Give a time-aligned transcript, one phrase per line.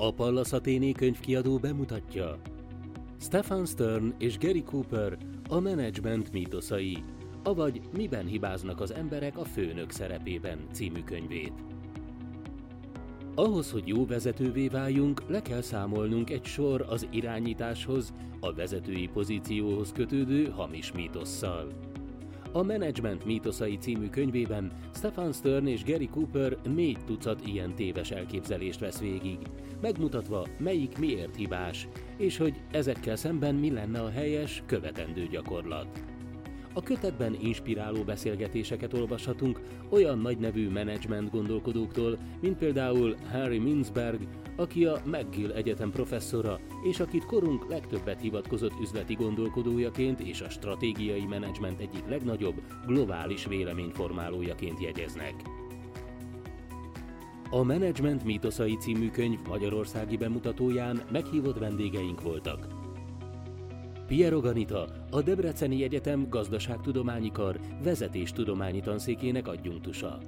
[0.00, 2.38] A Pallas Athéné könyvkiadó bemutatja
[3.20, 6.96] Stefan Stern és Gary Cooper a menedzsment mítoszai,
[7.42, 11.52] avagy Miben hibáznak az emberek a főnök szerepében című könyvét.
[13.34, 19.92] Ahhoz, hogy jó vezetővé váljunk, le kell számolnunk egy sor az irányításhoz, a vezetői pozícióhoz
[19.92, 21.72] kötődő hamis mítosszal.
[22.52, 28.80] A Management mítoszai című könyvében Stefan Stern és Gary Cooper négy tucat ilyen téves elképzelést
[28.80, 29.38] vesz végig,
[29.80, 36.02] megmutatva melyik miért hibás, és hogy ezekkel szemben mi lenne a helyes, követendő gyakorlat.
[36.78, 39.60] A kötetben inspiráló beszélgetéseket olvashatunk
[39.90, 44.20] olyan nagynevű menedzsment gondolkodóktól, mint például Harry Mintzberg,
[44.56, 51.24] aki a McGill Egyetem professzora, és akit korunk legtöbbet hivatkozott üzleti gondolkodójaként és a stratégiai
[51.24, 55.34] menedzsment egyik legnagyobb globális véleményformálójaként jegyeznek.
[57.50, 62.66] A Management mítoszai című könyv magyarországi bemutatóján meghívott vendégeink voltak.
[64.06, 70.18] Piero Ganita, a Debreceni Egyetem Gazdaságtudományi Kar vezetéstudományi tanszékének adjunktusa.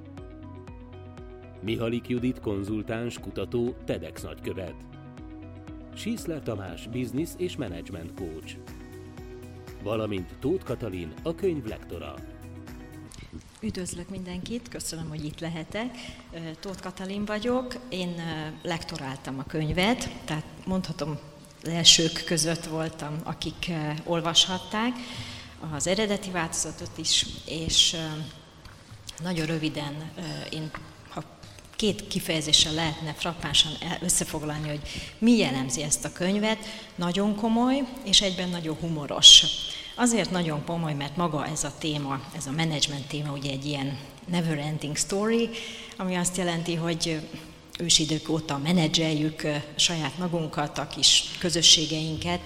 [1.62, 4.74] Mihalik Judit konzultáns, kutató, TEDx nagykövet.
[5.94, 8.56] Síszler Tamás, biznisz és management coach.
[9.82, 12.14] Valamint Tóth Katalin, a könyv lektora.
[13.62, 15.94] Üdvözlök mindenkit, köszönöm, hogy itt lehetek.
[16.60, 18.14] Tóth Katalin vagyok, én
[18.62, 21.18] lektoráltam a könyvet, tehát mondhatom
[21.62, 23.70] az elsők között voltam, akik
[24.04, 24.92] olvashatták
[25.72, 27.96] az eredeti változatot is, és
[29.22, 30.10] nagyon röviden
[30.50, 30.70] én
[31.08, 31.22] ha
[31.76, 34.80] két kifejezéssel lehetne frappánsan összefoglalni, hogy
[35.18, 36.58] mi jellemzi ezt a könyvet,
[36.94, 39.44] nagyon komoly és egyben nagyon humoros.
[40.00, 43.98] Azért nagyon komoly, mert maga ez a téma, ez a management téma ugye egy ilyen
[44.30, 45.48] never ending story,
[45.96, 47.20] ami azt jelenti, hogy
[47.78, 49.42] ősidők óta menedzseljük
[49.74, 52.40] saját magunkat, a kis közösségeinket,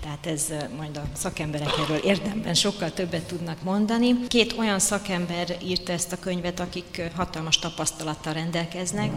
[0.00, 4.26] tehát ez majd a szakemberek erről érdemben sokkal többet tudnak mondani.
[4.28, 9.10] Két olyan szakember írta ezt a könyvet, akik hatalmas tapasztalattal rendelkeznek,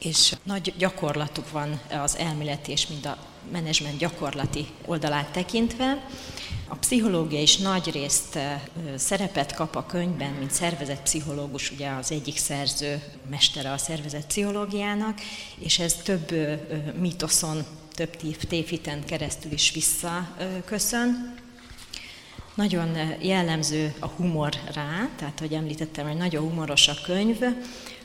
[0.00, 3.18] és nagy gyakorlatuk van az elméleti és mind a
[3.52, 6.06] menedzsment gyakorlati oldalát tekintve.
[6.68, 8.38] A pszichológia is nagy részt
[8.96, 15.20] szerepet kap a könyvben, mint szervezetpszichológus, ugye az egyik szerző mestere a szervezetpszichológiának,
[15.58, 16.34] és ez több
[16.98, 17.64] mítoszon,
[17.94, 18.16] több
[18.48, 21.36] tévhiten keresztül is visszaköszön.
[22.54, 27.38] Nagyon jellemző a humor rá, tehát hogy említettem, hogy nagyon humoros a könyv.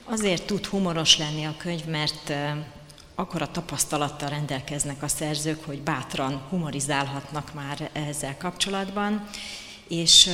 [0.03, 2.33] Azért tud humoros lenni a könyv, mert
[3.15, 9.29] akkor a tapasztalattal rendelkeznek a szerzők, hogy bátran humorizálhatnak már ezzel kapcsolatban,
[9.87, 10.29] és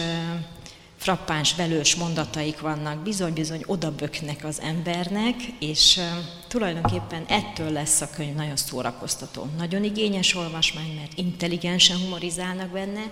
[0.97, 5.99] frappáns, velős mondataik vannak, bizony-bizony odaböknek az embernek, és
[6.47, 9.47] tulajdonképpen ettől lesz a könyv nagyon szórakoztató.
[9.57, 13.03] Nagyon igényes olvasmány, mert intelligensen humorizálnak benne,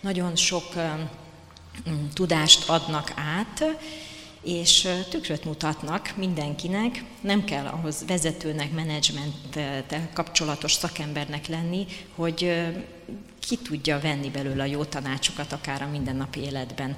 [0.00, 0.74] nagyon sok
[2.14, 3.64] tudást adnak át,
[4.46, 12.66] és tükröt mutatnak mindenkinek, nem kell ahhoz vezetőnek, menedzsmenttel kapcsolatos szakembernek lenni, hogy
[13.40, 16.96] ki tudja venni belőle a jó tanácsokat, akár a mindennapi életben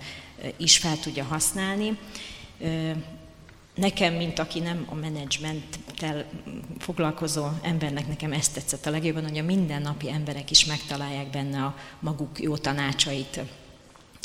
[0.56, 1.98] is fel tudja használni.
[3.75, 6.25] Nekem, mint aki nem a menedzsmenttel
[6.78, 11.76] foglalkozó embernek, nekem ezt tetszett a legjobban, hogy a mindennapi emberek is megtalálják benne a
[12.00, 13.41] maguk jó tanácsait.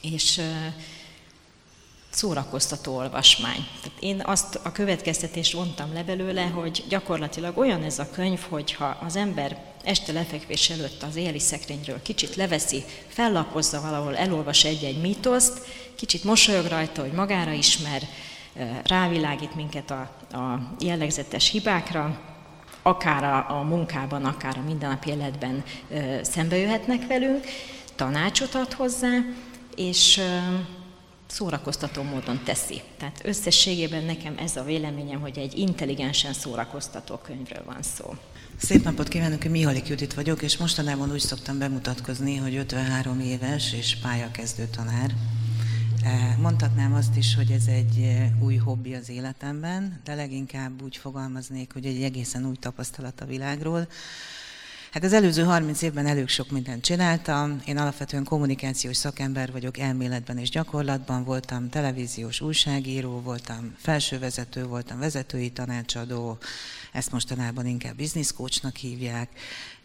[0.01, 0.41] És
[2.13, 3.67] szórakoztató olvasmány.
[3.81, 8.97] Tehát én azt a következtetést vontam le belőle, hogy gyakorlatilag olyan ez a könyv, hogyha
[9.05, 15.65] az ember este lefekvés előtt az éli szekrényről kicsit leveszi, fellapozza valahol, elolvas egy-egy mítoszt,
[15.95, 18.01] kicsit mosolyog rajta, hogy magára ismer,
[18.83, 22.19] rávilágít minket a, a jellegzetes hibákra,
[22.81, 25.63] akár a, a munkában, akár a mindennapi életben
[26.21, 27.45] szembe jöhetnek velünk,
[27.95, 29.17] tanácsot ad hozzá,
[29.75, 30.21] és
[31.33, 32.81] szórakoztató módon teszi.
[32.97, 38.15] Tehát összességében nekem ez a véleményem, hogy egy intelligensen szórakoztató könyvről van szó.
[38.57, 43.97] Szép napot kívánok, Mihalik Judit vagyok, és mostanában úgy szoktam bemutatkozni, hogy 53 éves és
[44.01, 45.11] pályakezdő tanár.
[46.03, 50.97] E, mondhatnám azt is, hogy ez egy e, új hobbi az életemben, de leginkább úgy
[50.97, 53.87] fogalmaznék, hogy egy egészen új tapasztalat a világról,
[54.93, 57.61] Hát az előző 30 évben elég sok mindent csináltam.
[57.65, 65.49] Én alapvetően kommunikációs szakember vagyok, elméletben és gyakorlatban voltam, televíziós újságíró voltam, felsővezető voltam, vezetői
[65.49, 66.37] tanácsadó,
[66.91, 68.01] ezt mostanában inkább
[68.35, 69.29] coachnak hívják,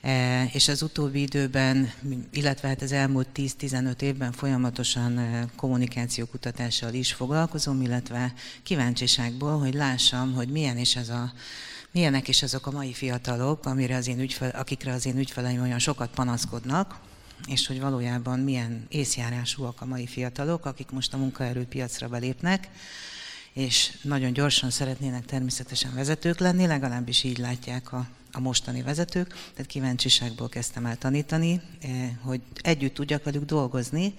[0.00, 1.92] e, és az utóbbi időben,
[2.30, 8.32] illetve hát az elmúlt 10-15 évben folyamatosan e, kommunikációkutatással is foglalkozom, illetve
[8.62, 11.32] kíváncsiságból, hogy lássam, hogy milyen is ez a
[11.92, 15.78] milyenek is azok a mai fiatalok, amire az én ügyfel, akikre az én ügyfeleim olyan
[15.78, 17.00] sokat panaszkodnak,
[17.46, 22.68] és hogy valójában milyen észjárásúak a mai fiatalok, akik most a munkaerőpiacra belépnek,
[23.52, 29.66] és nagyon gyorsan szeretnének természetesen vezetők lenni, legalábbis így látják a, a mostani vezetők, tehát
[29.66, 34.14] kíváncsiságból kezdtem el tanítani, eh, hogy együtt tudjak velük dolgozni,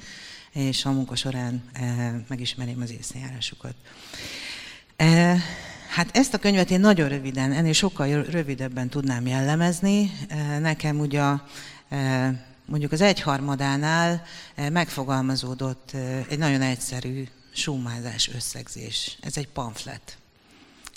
[0.51, 3.75] és a munka során eh, megismerjem az észjárásukat.
[5.89, 10.12] Hát ezt a könyvet én nagyon röviden, ennél sokkal rövidebben tudnám jellemezni.
[10.59, 11.24] Nekem ugye
[12.65, 14.24] mondjuk az egyharmadánál
[14.56, 15.91] megfogalmazódott
[16.30, 19.18] egy nagyon egyszerű sumázás összegzés.
[19.21, 20.18] Ez egy pamflet.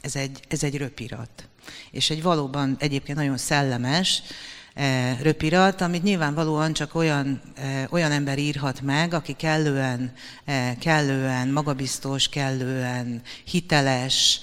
[0.00, 1.48] Ez egy, ez egy röpirat.
[1.90, 4.22] És egy valóban egyébként nagyon szellemes
[5.22, 7.40] röpirat, amit nyilvánvalóan csak olyan,
[7.90, 10.12] olyan ember írhat meg, aki kellően,
[10.78, 14.40] kellően magabiztos, kellően hiteles,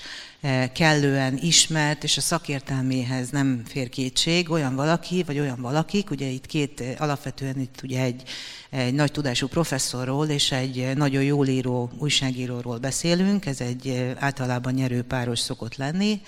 [0.74, 6.46] kellően ismert, és a szakértelméhez nem fér kétség, olyan valaki, vagy olyan valakik, ugye itt
[6.46, 8.24] két, e, alapvetően itt ugye egy,
[8.70, 14.74] egy nagy tudású professzorról és egy nagyon jól író újságíróról beszélünk, ez egy e, általában
[14.74, 16.22] nyerő páros szokott lenni,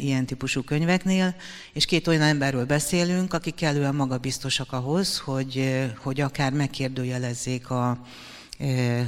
[0.00, 1.34] ilyen típusú könyveknél,
[1.72, 7.98] és két olyan emberről beszélünk, akik kellően magabiztosak ahhoz, hogy, hogy akár megkérdőjelezzék a,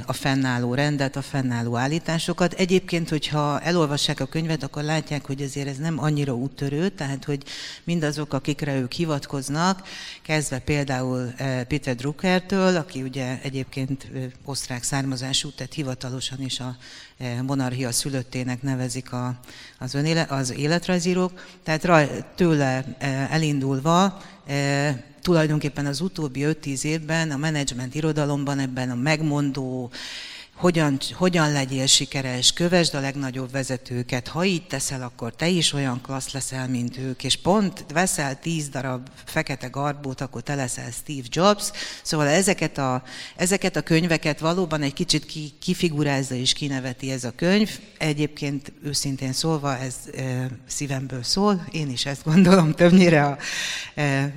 [0.05, 2.53] a fennálló rendet, a fennálló állításokat.
[2.53, 7.43] Egyébként, hogyha elolvassák a könyvet, akkor látják, hogy azért ez nem annyira úttörő, tehát hogy
[7.83, 9.87] mindazok, akikre ők hivatkoznak,
[10.21, 11.33] kezdve például
[11.67, 14.07] Peter Druckertől, aki ugye egyébként
[14.45, 16.77] osztrák származású, tehát hivatalosan is a
[17.41, 19.09] monarchia szülöttének nevezik
[19.79, 22.85] az, önéle, az életrajzírók, tehát raj, tőle
[23.29, 24.21] elindulva
[25.25, 29.91] tulajdonképpen az utóbbi 5-10 évben a menedzsment irodalomban ebben a megmondó,
[30.55, 36.01] hogyan, hogyan legyél sikeres, kövesd a legnagyobb vezetőket, ha így teszel, akkor te is olyan
[36.01, 41.27] klassz leszel, mint ők, és pont veszel tíz darab fekete garbót, akkor te leszel Steve
[41.29, 41.71] Jobs.
[42.03, 43.03] Szóval ezeket a,
[43.35, 47.79] ezeket a könyveket valóban egy kicsit ki, kifigurázza és kineveti ez a könyv.
[47.97, 53.37] Egyébként őszintén szólva ez e, szívemből szól, én is ezt gondolom többnyire a
[53.95, 54.33] e,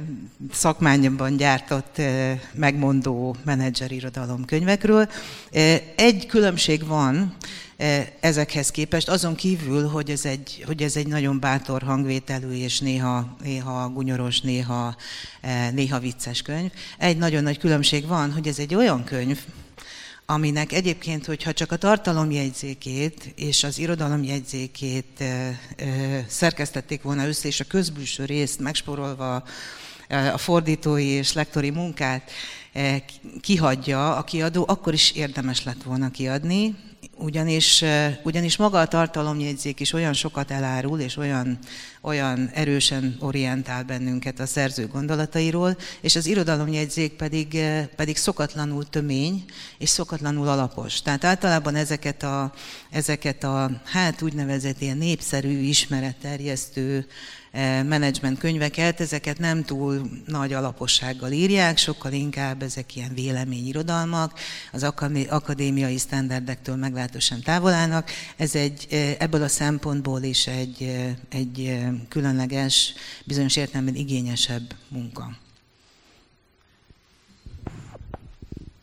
[0.52, 5.08] szakmányomban gyártott e, megmondó menedzserirodalom könyvekről.
[5.52, 7.36] E, egy különbség van
[7.76, 12.80] e, ezekhez képest, azon kívül, hogy ez egy, hogy ez egy nagyon bátor hangvételű és
[12.80, 14.96] néha, néha gunyoros, néha,
[15.40, 16.70] e, néha vicces könyv.
[16.98, 19.38] Egy nagyon nagy különbség van, hogy ez egy olyan könyv,
[20.26, 25.58] aminek egyébként, hogyha csak a tartalomjegyzékét és az irodalomjegyzékét e,
[26.28, 29.44] szerkesztették volna össze, és a közbülső részt megsporolva
[30.08, 32.30] a fordítói és lektori munkát,
[32.78, 33.02] Eh,
[33.40, 36.76] kihagyja a kiadó, akkor is érdemes lett volna kiadni,
[37.16, 41.58] ugyanis, eh, ugyanis maga a tartalomjegyzék is olyan sokat elárul, és olyan,
[42.00, 49.44] olyan erősen orientál bennünket a szerző gondolatairól, és az irodalomjegyzék pedig, eh, pedig szokatlanul tömény,
[49.78, 51.02] és szokatlanul alapos.
[51.02, 52.52] Tehát általában ezeket a,
[52.90, 57.06] ezeket a hát úgynevezett ilyen népszerű, ismeretterjesztő
[57.82, 64.38] menedzsment könyveket, ezeket nem túl nagy alapossággal írják, sokkal inkább ezek ilyen véleményirodalmak,
[64.72, 64.82] az
[65.28, 68.10] akadémiai sztenderdektől meglehetősen távol állnak.
[68.36, 71.78] Ez egy, e, ebből a szempontból is egy, e, egy
[72.08, 72.94] különleges,
[73.24, 75.36] bizonyos értelemben igényesebb munka.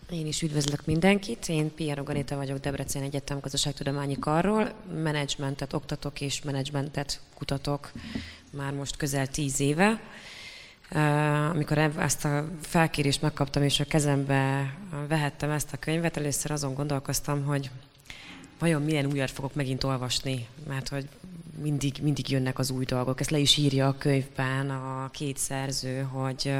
[0.09, 1.49] Én is üdvözlök mindenkit.
[1.49, 4.73] Én Piero Ganita vagyok, Debrecen Egyetem Gazdaságtudományi Karról.
[5.03, 7.91] Menedzsmentet oktatok és menedzsmentet kutatok
[8.55, 10.01] már most közel tíz éve.
[11.49, 14.73] Amikor ezt a felkérést megkaptam, és a kezembe
[15.07, 17.69] vehettem ezt a könyvet, először azon gondolkoztam, hogy
[18.59, 21.07] vajon milyen újat fogok megint olvasni, mert hogy
[21.61, 23.19] mindig, mindig jönnek az új dolgok.
[23.19, 26.53] Ezt le is írja a könyvben a két szerző, hogy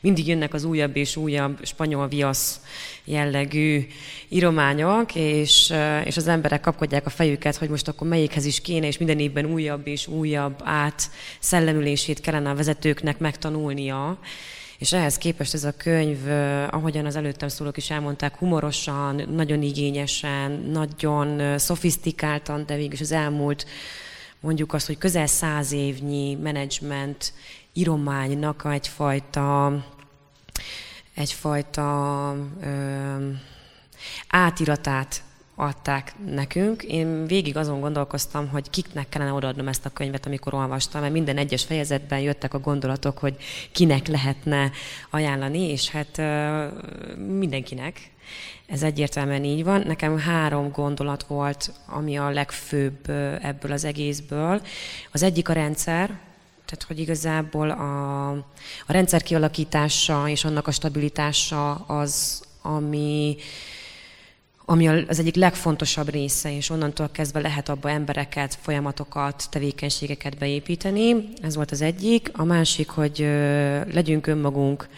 [0.00, 2.60] mindig jönnek az újabb és újabb spanyol viasz
[3.04, 3.86] jellegű
[4.28, 8.98] írományok, és, és az emberek kapkodják a fejüket, hogy most akkor melyikhez is kéne, és
[8.98, 14.18] minden évben újabb és újabb át szellemülését kellene a vezetőknek megtanulnia.
[14.78, 16.28] És ehhez képest ez a könyv,
[16.70, 23.66] ahogyan az előttem szólók is elmondták, humorosan, nagyon igényesen, nagyon szofisztikáltan, de végül az elmúlt
[24.40, 27.32] mondjuk azt, hogy közel száz évnyi menedzsment
[27.72, 29.72] írománynak egyfajta,
[31.14, 33.30] egyfajta ö,
[34.28, 35.22] átiratát
[35.54, 36.82] adták nekünk.
[36.82, 41.36] Én végig azon gondolkoztam, hogy kiknek kellene odaadnom ezt a könyvet, amikor olvastam, mert minden
[41.36, 43.36] egyes fejezetben jöttek a gondolatok, hogy
[43.72, 44.70] kinek lehetne
[45.10, 46.16] ajánlani, és hát
[47.16, 48.10] mindenkinek.
[48.66, 49.80] Ez egyértelműen így van.
[49.86, 53.08] Nekem három gondolat volt, ami a legfőbb
[53.42, 54.62] ebből az egészből.
[55.12, 56.06] Az egyik a rendszer,
[56.64, 58.30] tehát hogy igazából a,
[58.86, 63.36] a rendszer kialakítása és annak a stabilitása az, ami,
[64.64, 71.28] ami az egyik legfontosabb része, és onnantól kezdve lehet abba embereket, folyamatokat, tevékenységeket beépíteni.
[71.42, 72.30] Ez volt az egyik.
[72.32, 73.18] A másik, hogy
[73.92, 74.88] legyünk önmagunk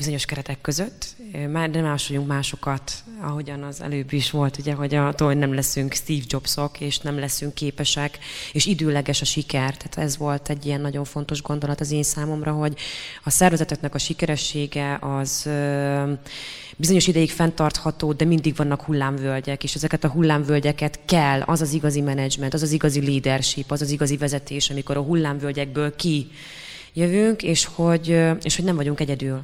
[0.00, 1.06] bizonyos keretek között.
[1.52, 5.92] Már nem másoljunk másokat, ahogyan az előbb is volt, ugye, hogy, a, hogy nem leszünk
[5.92, 8.18] Steve Jobsok, és nem leszünk képesek,
[8.52, 9.76] és időleges a siker.
[9.76, 12.78] Tehát ez volt egy ilyen nagyon fontos gondolat az én számomra, hogy
[13.24, 15.48] a szervezeteknek a sikeressége az
[16.76, 22.00] bizonyos ideig fenntartható, de mindig vannak hullámvölgyek, és ezeket a hullámvölgyeket kell, az az igazi
[22.00, 26.26] menedzsment, az az igazi leadership, az az igazi vezetés, amikor a hullámvölgyekből ki
[26.92, 28.08] jövünk, és hogy,
[28.42, 29.42] és hogy nem vagyunk egyedül.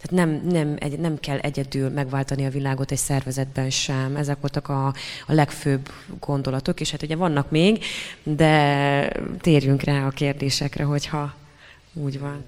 [0.00, 4.16] Tehát nem, nem, egy, nem kell egyedül megváltani a világot egy szervezetben sem.
[4.16, 4.86] Ezek voltak a,
[5.26, 5.88] a legfőbb
[6.20, 7.84] gondolatok, és hát ugye vannak még,
[8.22, 11.34] de térjünk rá a kérdésekre, hogyha
[11.92, 12.44] úgy van.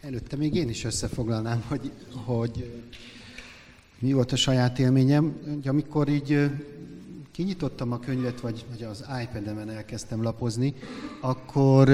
[0.00, 1.90] Előtte még én is összefoglalnám, hogy,
[2.24, 2.70] hogy
[3.98, 5.36] mi volt a saját élményem.
[5.64, 6.50] Amikor így
[7.32, 10.74] kinyitottam a könyvet, vagy, vagy az iPad-emen elkezdtem lapozni,
[11.20, 11.88] akkor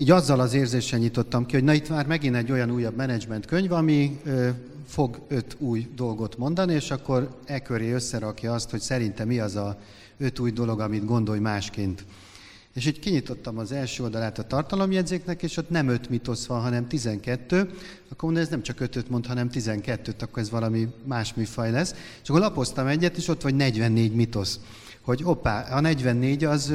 [0.00, 3.46] így azzal az érzéssel nyitottam ki, hogy na itt már megint egy olyan újabb menedzsment
[3.46, 4.48] könyv, ami ö,
[4.86, 9.56] fog öt új dolgot mondani, és akkor e köré összerakja azt, hogy szerintem mi az
[9.56, 9.78] a
[10.18, 12.04] öt új dolog, amit gondolj másként.
[12.74, 16.88] És így kinyitottam az első oldalát a tartalomjegyzéknek, és ott nem öt mitosz van, hanem
[16.88, 17.58] tizenkettő.
[18.08, 21.94] Akkor mondom, ez nem csak ötöt mond, hanem tizenkettőt, akkor ez valami más műfaj lesz.
[22.22, 24.60] És akkor lapoztam egyet, és ott vagy 44 mitosz.
[25.00, 26.72] Hogy hoppá, a 44 az,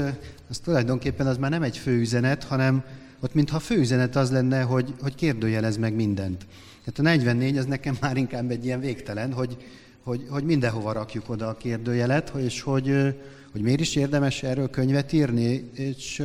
[0.49, 2.83] az tulajdonképpen az már nem egy fő üzenet, hanem
[3.25, 6.45] ott mintha a főüzenet az lenne, hogy, hogy kérdőjelez meg mindent.
[6.79, 9.57] Tehát a 44 az nekem már inkább egy ilyen végtelen, hogy,
[10.03, 13.15] hogy, hogy mindenhova rakjuk oda a kérdőjelet, és hogy,
[13.51, 15.69] hogy miért is érdemes erről könyvet írni.
[15.73, 16.23] És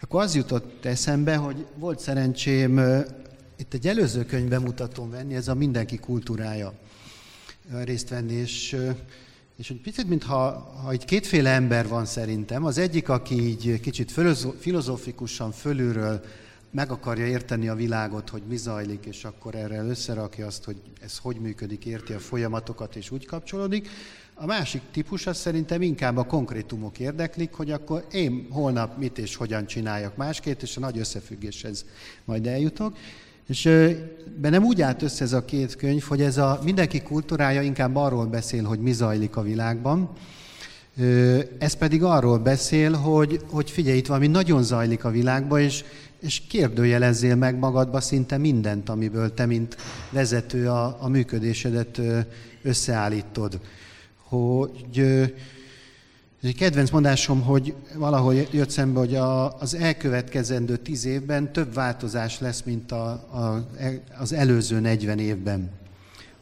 [0.00, 2.78] akkor az jutott eszembe, hogy volt szerencsém
[3.56, 6.72] itt egy előző könyv bemutatón venni, ez a Mindenki kultúrája
[7.84, 8.76] részt venni, és
[9.56, 12.64] és hogy picit, mintha ha itt kétféle ember van szerintem.
[12.64, 14.12] Az egyik, aki így kicsit
[14.58, 16.24] filozófikusan fölülről
[16.70, 21.18] meg akarja érteni a világot, hogy mi zajlik, és akkor erre összerakja azt, hogy ez
[21.18, 23.88] hogy működik, érti a folyamatokat, és úgy kapcsolódik.
[24.34, 29.36] A másik típus az szerintem inkább a konkrétumok érdeklik, hogy akkor én holnap mit és
[29.36, 31.84] hogyan csináljak másként, és a nagy összefüggéshez
[32.24, 32.96] majd eljutok.
[33.46, 33.70] És
[34.36, 38.26] bennem úgy állt össze ez a két könyv, hogy ez a mindenki kultúrája inkább arról
[38.26, 40.10] beszél, hogy mi zajlik a világban,
[41.58, 45.84] ez pedig arról beszél, hogy, hogy figyelj, itt valami nagyon zajlik a világban, és,
[46.20, 49.76] és kérdőjelezzél meg magadba szinte mindent, amiből te, mint
[50.10, 52.00] vezető a, a működésedet
[52.62, 53.60] összeállítod.
[54.22, 55.02] Hogy
[56.46, 62.40] egy kedvenc mondásom, hogy valahol jött szembe, hogy a, az elkövetkezendő tíz évben több változás
[62.40, 63.66] lesz, mint a, a,
[64.18, 65.70] az előző 40 évben.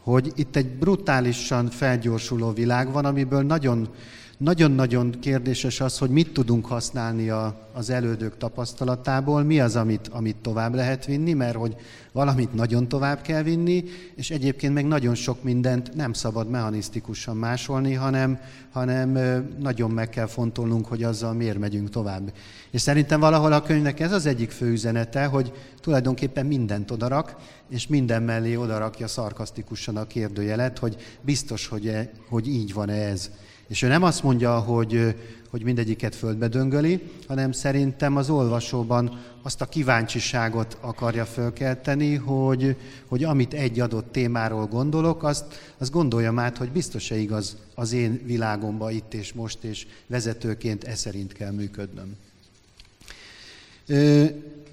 [0.03, 3.89] Hogy itt egy brutálisan felgyorsuló világ van, amiből nagyon
[4.39, 10.37] nagyon-nagyon kérdéses az, hogy mit tudunk használni a, az elődök tapasztalatából, mi az, amit, amit
[10.37, 11.77] tovább lehet vinni, mert hogy
[12.13, 17.95] valamit nagyon tovább kell vinni, és egyébként meg nagyon sok mindent nem szabad mechanisztikusan másolni,
[17.95, 18.39] hanem,
[18.71, 19.19] hanem
[19.59, 22.33] nagyon meg kell fontolnunk, hogy azzal miért megyünk tovább.
[22.71, 27.37] És szerintem valahol a könyvnek ez az egyik fő üzenete, hogy tulajdonképpen mindent odarak,
[27.69, 33.31] és minden mellé odarakja szarkasztikusan a kérdőjelet, hogy biztos, hogy, e, hogy így van-e ez.
[33.67, 35.15] És ő nem azt mondja, hogy,
[35.51, 43.25] hogy mindegyiket földbe döngöli, hanem szerintem az olvasóban azt a kíváncsiságot akarja fölkelteni, hogy, hogy
[43.25, 45.45] amit egy adott témáról gondolok, azt,
[45.79, 50.95] azt gondoljam át, hogy biztos-e igaz az én világomba itt és most, és vezetőként e
[50.95, 52.17] szerint kell működnöm.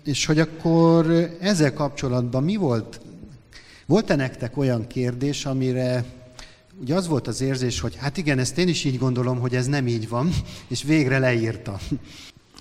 [0.03, 3.01] És hogy akkor ezzel kapcsolatban mi volt?
[3.85, 6.05] Volt-e nektek olyan kérdés, amire
[6.79, 9.65] ugye az volt az érzés, hogy hát igen, ezt én is így gondolom, hogy ez
[9.65, 10.33] nem így van,
[10.67, 11.79] és végre leírta.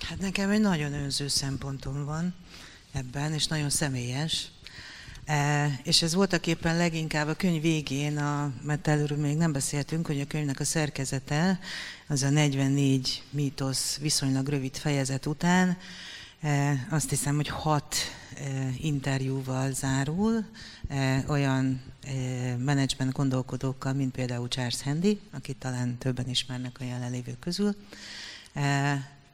[0.07, 2.33] Hát nekem egy nagyon önző szempontom van
[2.91, 4.51] ebben, és nagyon személyes.
[5.25, 10.07] E, és ez voltak éppen leginkább a könyv végén, a, mert előről még nem beszéltünk,
[10.07, 11.59] hogy a könyvnek a szerkezete,
[12.07, 15.77] az a 44 mítosz viszonylag rövid fejezet után,
[16.89, 17.95] Azt hiszem, hogy hat
[18.77, 20.45] interjúval zárul,
[21.27, 21.81] olyan
[22.57, 27.75] menedzsment gondolkodókkal, mint például Charles Handy, akit talán többen ismernek a jelenlévők közül,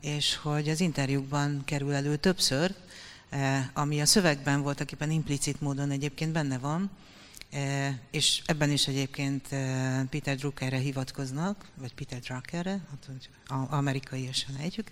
[0.01, 2.75] és hogy az interjúkban kerül elő többször,
[3.73, 6.89] ami a szövegben volt, éppen implicit módon egyébként benne van,
[8.11, 9.47] és ebben is egyébként
[10.09, 13.29] Peter Druckerre hivatkoznak, vagy Peter Druckerre, hát,
[13.69, 14.91] amerikaiasan ejtjük,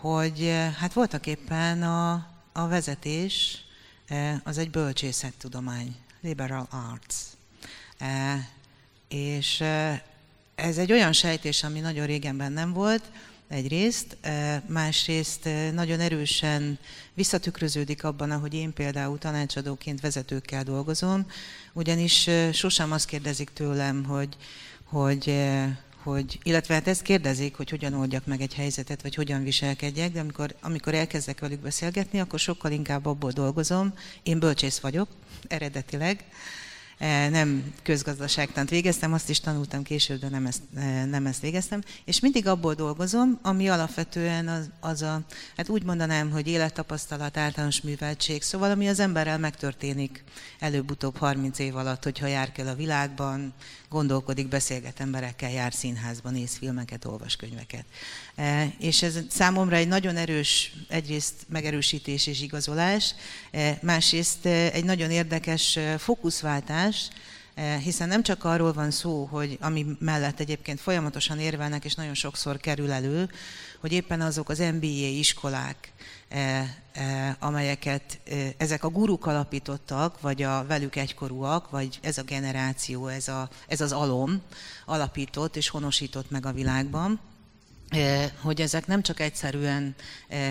[0.00, 2.12] hogy hát voltak éppen a,
[2.52, 3.64] a vezetés
[4.44, 7.14] az egy bölcsészettudomány, liberal arts.
[9.08, 9.60] És
[10.54, 13.02] ez egy olyan sejtés, ami nagyon régen bennem volt,
[13.48, 14.16] egyrészt,
[14.66, 16.78] másrészt nagyon erősen
[17.14, 21.26] visszatükröződik abban, ahogy én például tanácsadóként vezetőkkel dolgozom,
[21.72, 24.36] ugyanis sosem azt kérdezik tőlem, hogy,
[24.84, 25.34] hogy
[26.06, 30.20] hogy, illetve hát ezt kérdezik, hogy hogyan oldjak meg egy helyzetet, vagy hogyan viselkedjek, de
[30.20, 33.94] amikor, amikor elkezdek velük beszélgetni, akkor sokkal inkább abból dolgozom.
[34.22, 35.08] Én bölcsész vagyok,
[35.48, 36.24] eredetileg,
[37.30, 42.20] nem közgazdaságtant végeztem, azt is tanultam később, de nem ezt, e, nem ezt végeztem, és
[42.20, 45.20] mindig abból dolgozom, ami alapvetően az, az a,
[45.56, 50.24] hát úgy mondanám, hogy élettapasztalat, általános műveltség, szóval ami az emberrel megtörténik
[50.58, 53.54] előbb-utóbb 30 év alatt, hogyha jár kell a világban,
[53.88, 57.84] gondolkodik, beszélget emberekkel, jár színházban, néz filmeket, olvas könyveket.
[58.36, 63.14] E, és ez számomra egy nagyon erős, egyrészt megerősítés és igazolás,
[63.80, 67.08] másrészt egy nagyon érdekes fókuszváltás,
[67.82, 72.56] hiszen nem csak arról van szó, hogy ami mellett egyébként folyamatosan érvelnek, és nagyon sokszor
[72.56, 73.30] kerül elő,
[73.80, 75.92] hogy éppen azok az MBA iskolák,
[77.38, 78.18] amelyeket
[78.56, 83.80] ezek a guruk alapítottak, vagy a velük egykorúak, vagy ez a generáció, ez, a, ez
[83.80, 84.42] az alom
[84.86, 87.20] alapított és honosított meg a világban,
[88.40, 89.94] hogy ezek nem csak egyszerűen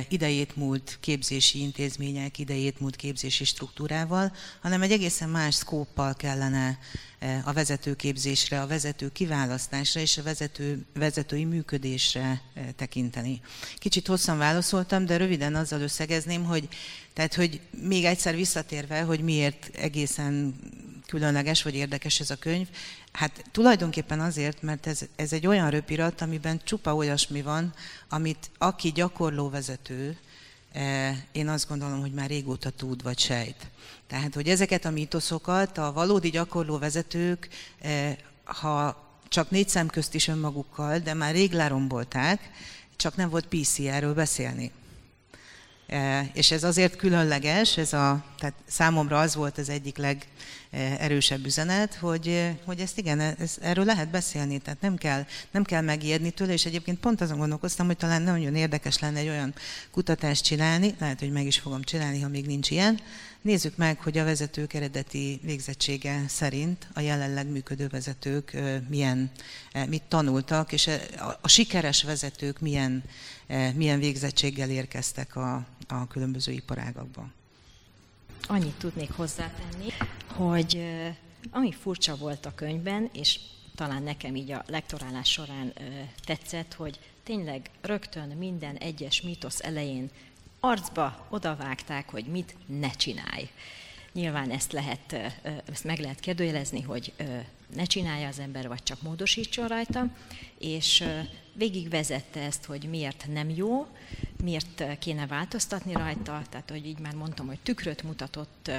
[0.08, 6.80] idejét múlt képzési intézmények, idejét múlt képzési struktúrával, hanem egy egészen más szkóppal kellene
[7.44, 12.42] a vezetőképzésre, a vezető kiválasztásra és a vezető, vezetői működésre
[12.75, 13.42] tekinteni.
[13.77, 16.68] Kicsit hosszan válaszoltam, de röviden azzal összegezném, hogy,
[17.13, 20.56] tehát, hogy még egyszer visszatérve, hogy miért egészen
[21.08, 22.68] különleges vagy érdekes ez a könyv,
[23.15, 27.74] Hát tulajdonképpen azért, mert ez, ez egy olyan röpirat, amiben csupa olyasmi van,
[28.10, 30.17] amit aki gyakorló vezető,
[30.72, 33.68] eh, én azt gondolom, hogy már régóta tud vagy sejt.
[34.07, 37.50] Tehát, hogy ezeket a mítoszokat a valódi gyakorló vezetők,
[37.81, 42.50] eh, ha csak négy szem közt is önmagukkal, de már rég lerombolták,
[42.96, 44.72] csak nem volt PC erről beszélni.
[45.87, 50.27] Eh, és ez azért különleges, ez a, tehát számomra az volt az egyik leg,
[51.00, 55.81] erősebb üzenet, hogy, hogy ezt igen, ez, erről lehet beszélni, tehát nem kell, nem kell
[55.81, 59.53] megijedni tőle, és egyébként pont azon gondolkoztam, hogy talán nagyon érdekes lenne egy olyan
[59.91, 63.00] kutatást csinálni, lehet, hogy meg is fogom csinálni, ha még nincs ilyen.
[63.46, 68.58] Nézzük meg, hogy a vezetők eredeti végzettsége szerint a jelenleg működő vezetők
[68.90, 69.31] milyen,
[69.88, 70.90] mit tanultak, és
[71.42, 73.03] a, sikeres vezetők milyen,
[73.75, 77.34] milyen végzettséggel érkeztek a, a különböző iparágakban.
[78.48, 79.90] Annyit tudnék hozzátenni,
[80.27, 80.81] hogy
[81.51, 83.40] ami furcsa volt a könyvben, és
[83.75, 85.74] talán nekem így a lektorálás során
[86.24, 90.10] tetszett, hogy tényleg rögtön minden egyes mítosz elején
[90.66, 93.50] arcba odavágták, hogy mit ne csinálj.
[94.14, 95.14] Nyilván ezt, lehet,
[95.72, 97.14] ezt meg lehet kérdőjelezni, hogy
[97.75, 100.08] ne csinálja az ember, vagy csak módosítson rajta,
[100.60, 101.04] és
[101.54, 103.88] végigvezette ezt, hogy miért nem jó,
[104.46, 108.72] miért kéne változtatni rajta, tehát hogy így már mondtam, hogy tükröt mutatott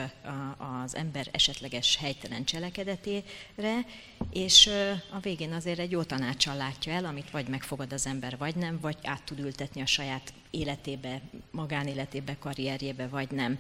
[0.83, 3.87] az ember esetleges helytelen cselekedetére,
[4.33, 4.71] és
[5.11, 8.79] a végén azért egy jó tanácsal látja el, amit vagy megfogad az ember, vagy nem,
[8.81, 13.59] vagy át tud ültetni a saját életébe, magánéletébe, karrierjébe, vagy nem.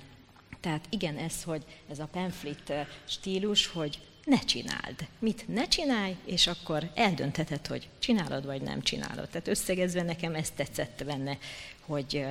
[0.61, 2.73] Tehát igen, ez, hogy ez a pamphlet
[3.05, 5.07] stílus, hogy ne csináld.
[5.19, 9.29] Mit ne csinálj, és akkor eldöntheted, hogy csinálod vagy nem csinálod.
[9.29, 11.39] Tehát összegezve nekem ezt tetszett benne,
[11.81, 12.27] hogy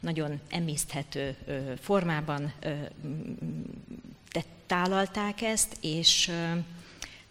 [0.00, 1.36] nagyon emészthető
[1.80, 2.52] formában
[4.66, 6.30] tálalták ezt, és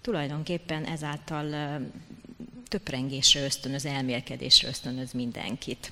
[0.01, 1.79] tulajdonképpen ezáltal
[2.67, 5.91] töprengésre ösztönöz, elmélkedésre ösztönöz mindenkit.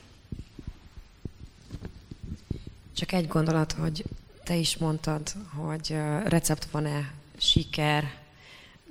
[2.96, 4.06] Csak egy gondolat, hogy
[4.44, 5.90] te is mondtad, hogy
[6.26, 8.24] recept van-e siker,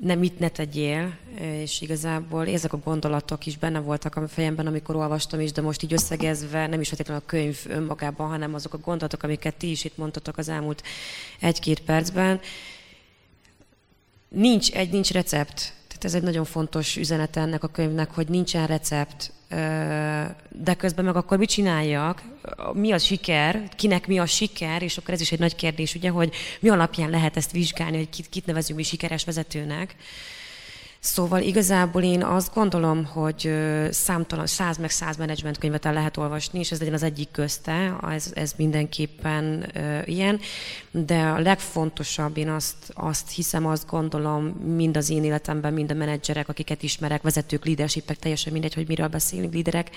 [0.00, 4.96] nem itt ne tegyél, és igazából ezek a gondolatok is benne voltak a fejemben, amikor
[4.96, 8.78] olvastam is, de most így összegezve nem is feltétlenül a könyv önmagában, hanem azok a
[8.78, 10.83] gondolatok, amiket ti is itt mondtatok az elmúlt
[11.40, 12.40] egy-két percben.
[14.28, 15.72] Nincs egy, nincs recept.
[15.88, 19.33] Tehát ez egy nagyon fontos üzenet ennek a könyvnek, hogy nincsen recept,
[20.48, 22.22] de közben meg akkor mit csináljak,
[22.72, 26.10] mi a siker, kinek mi a siker, és akkor ez is egy nagy kérdés, ugye,
[26.10, 29.94] hogy mi alapján lehet ezt vizsgálni, hogy kit, kit nevezünk mi sikeres vezetőnek.
[31.04, 33.54] Szóval igazából én azt gondolom, hogy
[33.90, 37.96] számtalan, száz meg száz menedzsment könyvet el lehet olvasni, és ez legyen az egyik közte,
[38.10, 39.72] ez, ez mindenképpen
[40.04, 40.40] ilyen,
[40.90, 44.44] de a legfontosabb, én azt, azt hiszem, azt gondolom,
[44.76, 49.08] mind az én életemben, mind a menedzserek, akiket ismerek, vezetők, leadershipek, teljesen mindegy, hogy miről
[49.08, 49.90] beszélünk, líderek,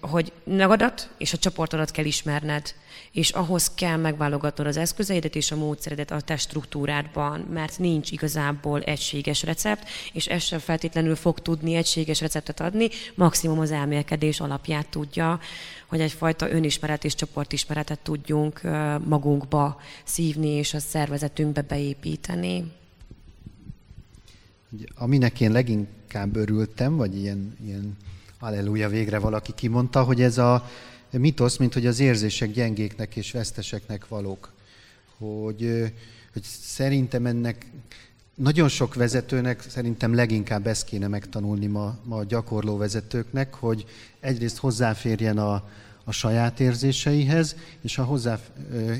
[0.00, 2.74] hogy magadat és a csoportodat kell ismerned,
[3.12, 8.80] és ahhoz kell megválogatnod az eszközeidet és a módszeredet a te struktúrádban, mert nincs igazából
[8.80, 14.88] egységes recept, és ez sem feltétlenül fog tudni egységes receptet adni, maximum az elmélkedés alapját
[14.88, 15.40] tudja,
[15.86, 18.60] hogy egyfajta önismeret és csoportismeretet tudjunk
[19.04, 22.72] magunkba szívni és a szervezetünkbe beépíteni.
[24.94, 27.96] Aminek én leginkább örültem, vagy ilyen, ilyen
[28.40, 30.68] Halleluja, végre valaki kimondta, hogy ez a
[31.10, 34.52] mitosz, mint hogy az érzések gyengéknek és veszteseknek valók.
[35.18, 35.92] Hogy,
[36.32, 37.66] hogy szerintem ennek
[38.34, 43.84] nagyon sok vezetőnek szerintem leginkább ezt kéne megtanulni ma, ma a gyakorló vezetőknek, hogy
[44.20, 45.68] egyrészt hozzáférjen a,
[46.04, 48.38] a saját érzéseihez, és ha hozzá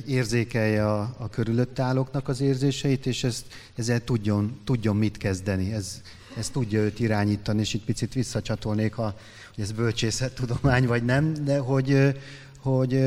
[0.07, 5.73] érzékelje a, a körülött állóknak az érzéseit, és ezt, ezzel tudjon, tudjon mit kezdeni.
[5.73, 6.01] Ez,
[6.37, 9.15] ez tudja őt irányítani, és itt picit visszacsatolnék, ha,
[9.55, 12.15] hogy ez bölcsészettudomány vagy nem, de hogy,
[12.59, 13.05] hogy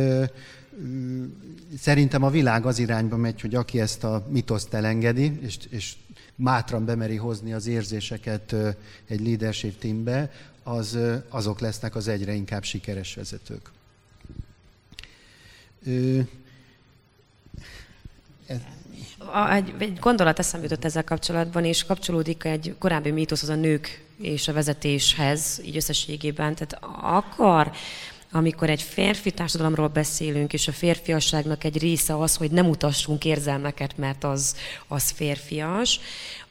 [1.79, 5.95] szerintem a világ az irányba megy, hogy aki ezt a mitoszt elengedi, és, és
[6.35, 8.55] mátran bemeri hozni az érzéseket
[9.07, 10.31] egy leadership teambe,
[10.63, 10.97] az,
[11.29, 13.71] azok lesznek az egyre inkább sikeres vezetők.
[19.51, 24.05] Egy, egy gondolat eszembe jutott ezzel kapcsolatban, és kapcsolódik egy korábbi mítosz az a nők
[24.17, 26.55] és a vezetéshez, így összességében.
[26.55, 27.71] Tehát akkor,
[28.31, 33.97] amikor egy férfi társadalomról beszélünk, és a férfiasságnak egy része az, hogy nem mutassunk érzelmeket,
[33.97, 34.55] mert az,
[34.87, 35.99] az férfias,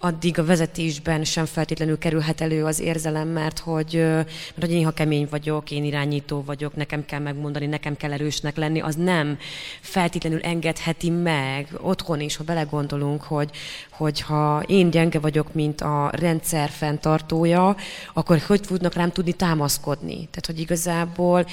[0.04, 4.90] addig a vezetésben sem feltétlenül kerülhet elő az érzelem, mert hogy, mert hogy én ha
[4.90, 9.38] kemény vagyok, én irányító vagyok, nekem kell megmondani, nekem kell erősnek lenni, az nem
[9.80, 13.50] feltétlenül engedheti meg otthon is, ha belegondolunk, hogy,
[13.90, 17.76] hogy ha én gyenge vagyok, mint a rendszer fenntartója,
[18.12, 20.14] akkor hogy tudnak rám tudni támaszkodni?
[20.14, 21.46] Tehát, hogy igazából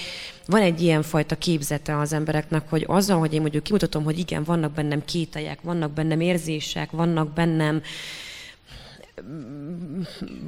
[0.45, 4.43] van egy ilyen fajta képzete az embereknek, hogy azzal, hogy én mondjuk kimutatom, hogy igen,
[4.43, 7.81] vannak bennem kételyek, vannak bennem érzések, vannak bennem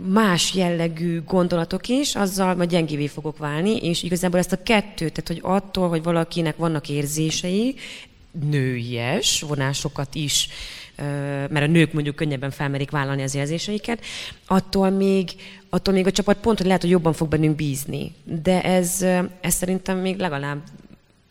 [0.07, 5.27] más jellegű gondolatok is, azzal majd gyengévé fogok válni, és igazából ezt a kettőt, tehát
[5.27, 7.75] hogy attól, hogy valakinek vannak érzései,
[8.49, 10.49] nőies vonásokat is,
[11.49, 14.03] mert a nők mondjuk könnyebben felmerik vállalni az érzéseiket,
[14.45, 15.29] attól még,
[15.69, 18.15] attól még a csapat pont, hogy lehet, hogy jobban fog bennünk bízni.
[18.23, 19.01] De ez,
[19.41, 20.61] ez szerintem még legalább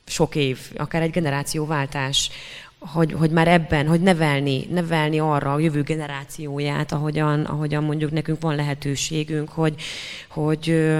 [0.07, 2.31] sok év, akár egy generációváltás,
[2.81, 8.41] hogy, hogy már ebben, hogy nevelni, nevelni arra a jövő generációját, ahogyan, ahogyan mondjuk nekünk
[8.41, 9.75] van lehetőségünk, hogy,
[10.29, 10.91] hogy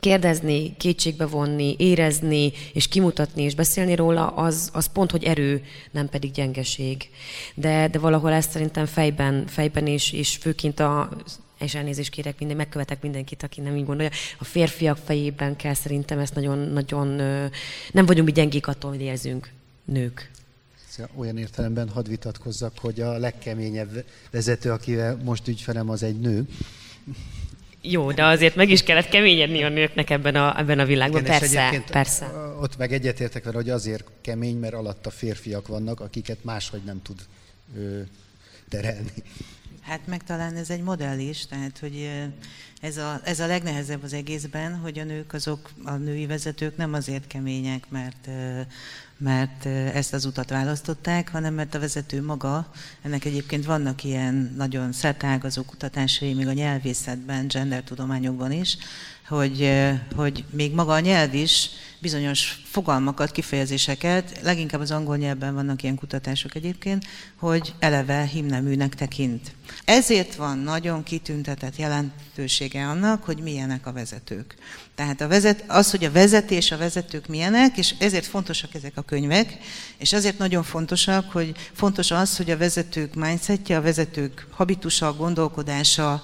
[0.00, 6.08] kérdezni, kétségbe vonni, érezni, és kimutatni, és beszélni róla, az, az pont, hogy erő, nem
[6.08, 7.10] pedig gyengeség.
[7.54, 11.08] De, de valahol ezt szerintem fejben, fejben és, és főként a
[11.58, 14.10] és elnézést kérek, minden, megkövetek mindenkit, aki nem így gondolja.
[14.38, 17.06] A férfiak fejében kell szerintem ezt nagyon, nagyon
[17.92, 19.50] nem vagyunk mi gyengék attól, hogy érzünk
[19.84, 20.30] nők
[21.14, 26.46] olyan értelemben hadd vitatkozzak, hogy a legkeményebb vezető, akivel most ügyfelem, az egy nő.
[27.82, 31.20] Jó, de azért meg is kellett keményedni a nőknek ebben a, ebben a világban.
[31.20, 32.26] Igen, persze, persze.
[32.60, 37.02] Ott meg egyetértek vele, hogy azért kemény, mert alatt a férfiak vannak, akiket máshogy nem
[37.02, 37.20] tud
[37.76, 38.00] ö,
[38.68, 39.12] terelni.
[39.88, 42.10] Hát meg talán ez egy modell is, tehát hogy
[42.80, 46.94] ez a, ez a legnehezebb az egészben, hogy a nők azok, a női vezetők nem
[46.94, 48.28] azért kemények, mert
[49.18, 52.70] mert ezt az utat választották, hanem mert a vezető maga,
[53.02, 58.76] ennek egyébként vannak ilyen nagyon szertágazó kutatásai, még a nyelvészetben, gender tudományokban is,
[59.28, 59.72] hogy,
[60.16, 65.94] hogy még maga a nyelv is bizonyos fogalmakat, kifejezéseket, leginkább az angol nyelvben vannak ilyen
[65.94, 67.04] kutatások egyébként,
[67.36, 69.54] hogy eleve himneműnek tekint.
[69.84, 74.54] Ezért van nagyon kitüntetett jelentősége annak, hogy milyenek a vezetők.
[74.94, 79.02] Tehát a vezet, az, hogy a vezetés, a vezetők milyenek, és ezért fontosak ezek a
[79.02, 79.58] könyvek,
[79.98, 86.22] és azért nagyon fontosak, hogy fontos az, hogy a vezetők mindsetje, a vezetők habitusa, gondolkodása,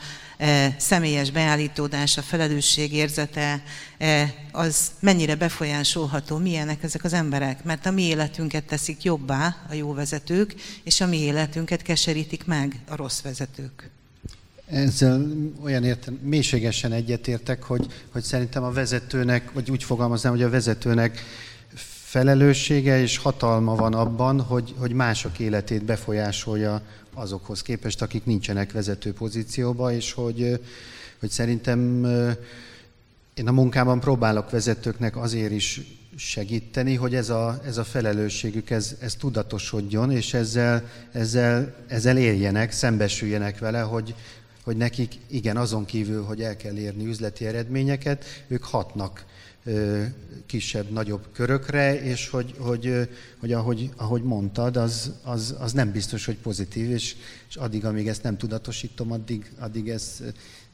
[0.77, 3.63] személyes beállítódása, felelősségérzete,
[3.99, 7.65] e, az mennyire befolyásolható, milyenek ezek az emberek.
[7.65, 12.81] Mert a mi életünket teszik jobbá a jó vezetők, és a mi életünket keserítik meg
[12.89, 13.91] a rossz vezetők.
[14.67, 15.27] Ezzel
[15.63, 21.23] olyan értem, mélységesen egyetértek, hogy, hogy szerintem a vezetőnek, vagy úgy fogalmaznám, hogy a vezetőnek
[22.05, 26.83] felelőssége és hatalma van abban, hogy, hogy mások életét befolyásolja
[27.15, 30.61] azokhoz képest, akik nincsenek vezető pozícióba, és hogy,
[31.21, 32.05] hogy szerintem
[33.35, 35.81] én a munkában próbálok vezetőknek azért is
[36.17, 42.73] segíteni, hogy ez a, ez a felelősségük, ez, ez tudatosodjon, és ezzel, ezzel, ezzel éljenek,
[42.73, 44.15] szembesüljenek vele, hogy,
[44.63, 49.25] hogy nekik igen, azon kívül, hogy el kell érni üzleti eredményeket, ők hatnak
[50.47, 56.25] kisebb, nagyobb körökre, és hogy, hogy, hogy ahogy, ahogy mondtad, az, az, az nem biztos,
[56.25, 57.17] hogy pozitív, és,
[57.49, 60.23] és addig, amíg ezt nem tudatosítom, addig, addig ez,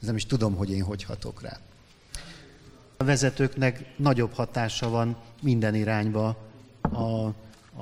[0.01, 1.59] ez nem is tudom, hogy én hogy hatok rá.
[2.97, 6.37] A vezetőknek nagyobb hatása van minden irányba
[6.81, 7.25] a,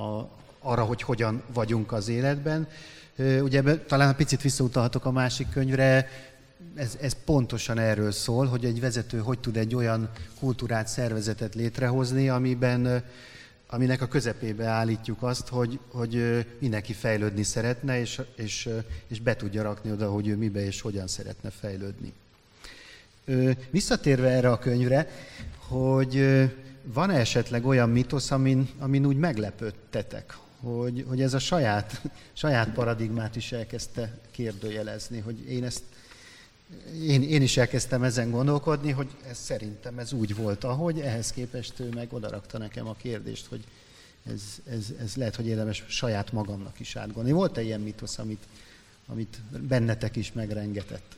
[0.02, 2.68] a, arra, hogy hogyan vagyunk az életben.
[3.42, 6.08] Ugye talán picit visszautalhatok a másik könyvre,
[6.76, 12.30] ez, ez pontosan erről szól, hogy egy vezető hogy tud egy olyan kultúrát, szervezetet létrehozni,
[12.30, 13.04] amiben
[13.72, 18.70] aminek a közepébe állítjuk azt, hogy, hogy mindenki fejlődni szeretne, és, és,
[19.08, 22.14] és be tudja rakni oda, hogy ő mibe és hogyan szeretne fejlődni.
[23.70, 25.10] Visszatérve erre a könyvre,
[25.58, 26.42] hogy
[26.84, 32.02] van-e esetleg olyan mitosz, amin, amin úgy meglepődtetek, hogy, hogy ez a saját,
[32.34, 35.84] saját paradigmát is elkezdte kérdőjelezni, hogy én ezt
[37.02, 41.80] én, én is elkezdtem ezen gondolkodni, hogy ez szerintem ez úgy volt, ahogy, ehhez képest
[41.80, 43.64] ő meg odarakta nekem a kérdést, hogy
[44.26, 47.32] ez, ez, ez lehet, hogy érdemes saját magamnak is átgondolni.
[47.32, 48.44] Volt-e ilyen mitosz, amit,
[49.08, 51.16] amit bennetek is megrengetett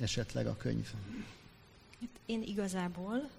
[0.00, 0.86] esetleg a könyv?
[2.00, 3.30] Hát én igazából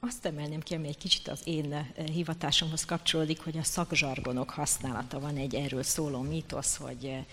[0.00, 5.36] azt emelném ki, ami egy kicsit az én hivatásomhoz kapcsolódik, hogy a szakzsargonok használata van
[5.36, 7.24] egy erről szóló mítosz, hogy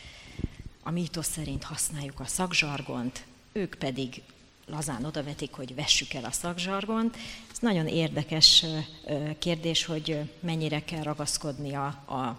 [0.87, 4.21] a mítosz szerint használjuk a szakzsargont, ők pedig
[4.65, 7.17] lazán odavetik, hogy vessük el a szakzsargont.
[7.51, 8.65] Ez nagyon érdekes
[9.39, 12.37] kérdés, hogy mennyire kell ragaszkodni a, a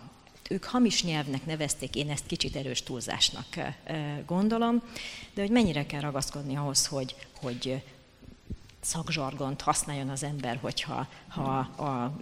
[0.50, 3.46] ők hamis nyelvnek nevezték, én ezt kicsit erős túlzásnak
[4.26, 4.82] gondolom,
[5.35, 7.82] de hogy mennyire kell ragaszkodni ahhoz, hogy, hogy
[8.80, 12.16] szakzsargont használjon az ember, hogyha ha a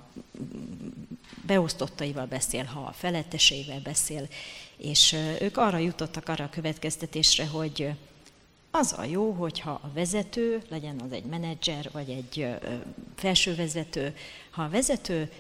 [1.47, 4.29] beosztottaival beszél, ha a feletteseivel beszél,
[4.77, 7.95] és ők arra jutottak arra a következtetésre, hogy
[8.71, 12.49] az a jó, hogyha a vezető, legyen az egy menedzser vagy egy
[13.15, 14.17] felsővezető,
[14.51, 15.33] ha a vezető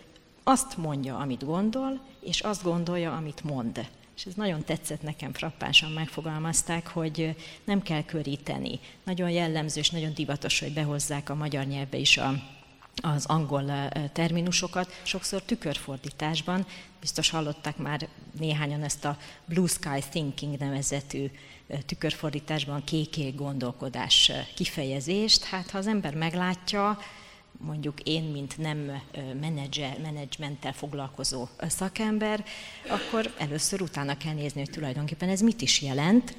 [0.42, 3.88] azt mondja, amit gondol, és azt gondolja, amit mond.
[4.16, 8.80] És ez nagyon tetszett nekem, frappánsan megfogalmazták, hogy nem kell köríteni.
[9.04, 12.32] Nagyon jellemző és nagyon divatos, hogy behozzák a magyar nyelvbe is a,
[13.02, 16.66] az angol terminusokat, sokszor tükörfordításban.
[17.00, 21.30] Biztos hallották már néhányan ezt a Blue Sky Thinking nevezetű
[21.86, 25.44] tükörfordításban kékék gondolkodás kifejezést.
[25.44, 26.98] Hát ha az ember meglátja,
[27.58, 29.02] mondjuk én, mint nem
[29.40, 32.44] menedzser, menedzsmenttel foglalkozó szakember,
[32.88, 36.36] akkor először utána kell nézni, hogy tulajdonképpen ez mit is jelent,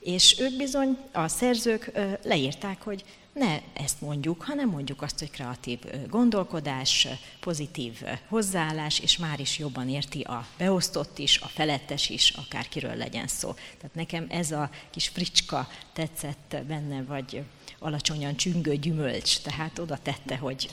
[0.00, 1.90] és ők bizony, a szerzők
[2.22, 7.08] leírták, hogy ne ezt mondjuk, hanem mondjuk azt, hogy kreatív gondolkodás,
[7.40, 13.26] pozitív hozzáállás, és már is jobban érti a beosztott is, a felettes is, akárkiről legyen
[13.26, 13.52] szó.
[13.52, 17.42] Tehát nekem ez a kis fricska tetszett benne, vagy
[17.84, 20.68] alacsonyan csüngő gyümölcs, tehát oda tette, hogy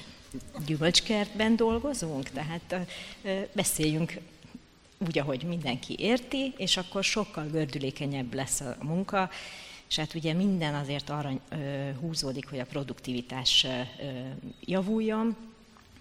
[0.66, 2.76] gyümölcskertben dolgozunk, tehát
[3.54, 4.20] beszéljünk
[4.98, 9.30] úgy, ahogy mindenki érti, és akkor sokkal gördülékenyebb lesz a munka,
[9.90, 11.32] és hát ugye minden azért arra
[12.00, 13.68] húzódik, hogy a produktivitás
[14.62, 15.36] javuljon,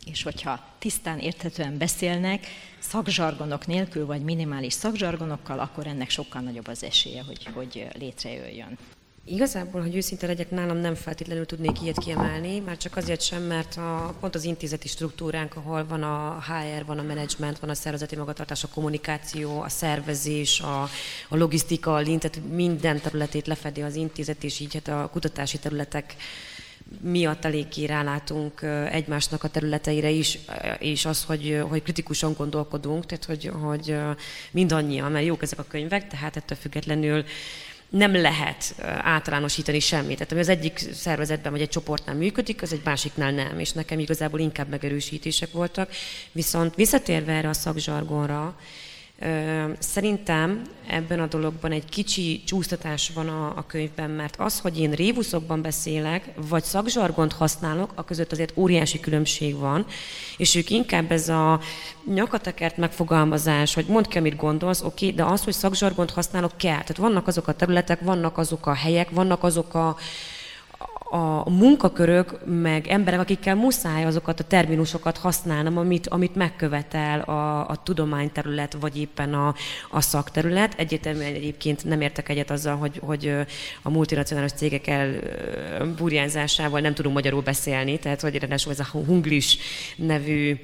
[0.07, 2.46] és hogyha tisztán érthetően beszélnek,
[2.79, 8.79] szakzsargonok nélkül, vagy minimális szakzsargonokkal, akkor ennek sokkal nagyobb az esélye, hogy, hogy létrejöjjön.
[9.24, 13.76] Igazából, hogy őszinte legyek, nálam nem feltétlenül tudnék ilyet kiemelni, már csak azért sem, mert
[13.76, 18.16] a, pont az intézeti struktúránk, ahol van a HR, van a menedzsment, van a szervezeti
[18.16, 20.83] magatartás, a kommunikáció, a szervezés, a,
[21.28, 26.16] a logisztika, a tehát minden területét lefedi az intézet, és így hát a kutatási területek
[27.00, 30.38] miatt eléggé rálátunk egymásnak a területeire is,
[30.78, 33.96] és az, hogy, hogy kritikusan gondolkodunk, tehát hogy, hogy
[34.50, 37.24] mindannyian, mert jók ezek a könyvek, tehát ettől függetlenül
[37.90, 40.16] nem lehet általánosítani semmit.
[40.16, 43.98] Tehát ami az egyik szervezetben vagy egy csoportnál működik, az egy másiknál nem, és nekem
[43.98, 45.90] igazából inkább megerősítések voltak.
[46.33, 48.57] Viszont visszatérve erre a szakzsargonra,
[49.78, 54.90] Szerintem ebben a dologban egy kicsi csúsztatás van a, a könyvben, mert az, hogy én
[54.90, 59.87] révuszokban beszélek, vagy szakzsargont használok, a között azért óriási különbség van,
[60.37, 61.61] és ők inkább ez a
[62.14, 66.70] nyakatekert megfogalmazás, hogy mondd ki, amit gondolsz, oké, okay, de az, hogy szakzsargont használok, kell.
[66.70, 69.96] Tehát vannak azok a területek, vannak azok a helyek, vannak azok a
[71.12, 77.83] a munkakörök, meg emberek, akikkel muszáj azokat a terminusokat használnom, amit, amit megkövetel a, a
[77.83, 79.55] tudományterület, vagy éppen a,
[79.90, 80.75] a szakterület.
[80.77, 83.35] Egyértelműen egyébként nem értek egyet azzal, hogy, hogy
[83.83, 89.59] a multinacionális cégek elburjánzásával nem tudunk magyarul beszélni, tehát hogy ráadásul ez a hunglis
[89.96, 90.57] nevű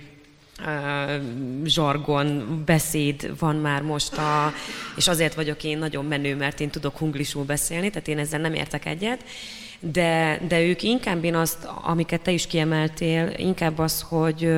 [1.65, 4.53] zsargon, beszéd van már most, a,
[4.97, 8.55] és azért vagyok én nagyon menő, mert én tudok hunglisul beszélni, tehát én ezzel nem
[8.55, 9.25] értek egyet
[9.81, 14.49] de, de ők inkább én azt, amiket te is kiemeltél, inkább az, hogy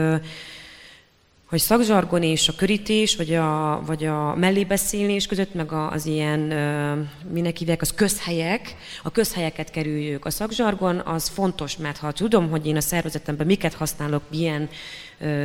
[1.49, 6.41] hogy szakzsargon és a körítés, vagy a, vagy a mellébeszélés között, meg az ilyen,
[7.33, 10.25] minek hívják, az közhelyek, a közhelyeket kerüljük.
[10.25, 14.69] A szakzsargon az fontos, mert ha tudom, hogy én a szervezetemben miket használok, milyen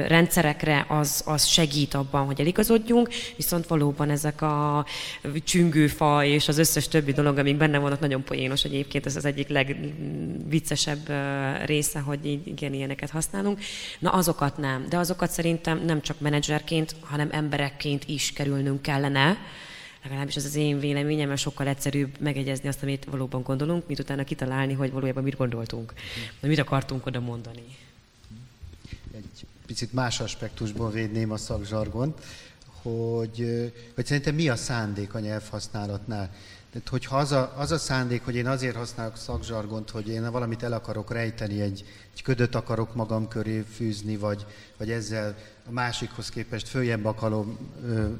[0.08, 4.86] rendszerekre, az, az segít abban, hogy eligazodjunk, viszont valóban ezek a
[5.44, 9.48] csüngőfa és az összes többi dolog, amik benne vannak, nagyon poénos egyébként, ez az egyik
[9.48, 11.12] legviccesebb
[11.66, 13.60] része, hogy így, igen, ilyeneket használunk.
[14.00, 19.38] Na azokat nem, de azokat szerintem nem csak menedzserként, hanem emberekként is kerülnünk kellene,
[20.04, 24.24] legalábbis ez az én véleményem, mert sokkal egyszerűbb megegyezni azt, amit valóban gondolunk, mint utána
[24.24, 25.94] kitalálni, hogy valójában mit gondoltunk,
[26.40, 27.64] vagy mit akartunk oda mondani
[29.74, 32.14] picit más aspektusból védném a szakzsargon,
[32.82, 36.30] hogy, hogy szerintem mi a szándék a nyelvhasználatnál.
[36.72, 40.64] Tehát, hogyha az a, az a szándék, hogy én azért használok szakzsargont, hogy én valamit
[40.64, 44.46] el akarok rejteni, egy, egy ködöt akarok magam köré fűzni, vagy,
[44.78, 45.36] vagy ezzel
[45.68, 47.58] a másikhoz képest följebb akarom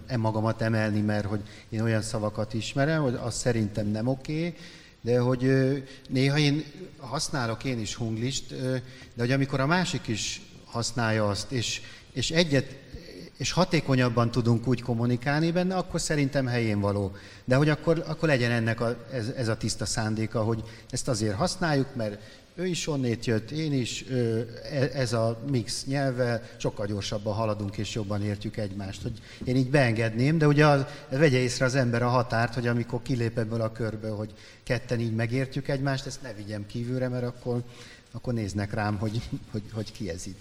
[0.08, 4.56] e magamat emelni, mert hogy én olyan szavakat ismerem, hogy az szerintem nem oké,
[5.02, 5.52] de hogy
[6.10, 6.64] néha én
[6.98, 8.56] használok én is hunglist,
[9.14, 10.42] de hogy amikor a másik is
[10.74, 11.82] használja azt, és,
[12.14, 12.76] és egyet,
[13.38, 17.16] és hatékonyabban tudunk úgy kommunikálni benne, akkor szerintem helyén való.
[17.46, 21.36] De hogy akkor, akkor legyen ennek a, ez, ez a tiszta szándéka, hogy ezt azért
[21.36, 22.22] használjuk, mert
[22.56, 27.94] ő is onnét jött, én is, e, ez a mix nyelve, sokkal gyorsabban haladunk és
[27.94, 29.02] jobban értjük egymást.
[29.02, 33.02] Hogy én így beengedném, de ugye az, vegye észre az ember a határt, hogy amikor
[33.02, 34.34] kilép ebből a körből, hogy
[34.64, 37.64] ketten így megértjük egymást, ezt ne vigyem kívülre, mert akkor,
[38.12, 40.38] akkor néznek rám, hogy, hogy, hogy ki ez így.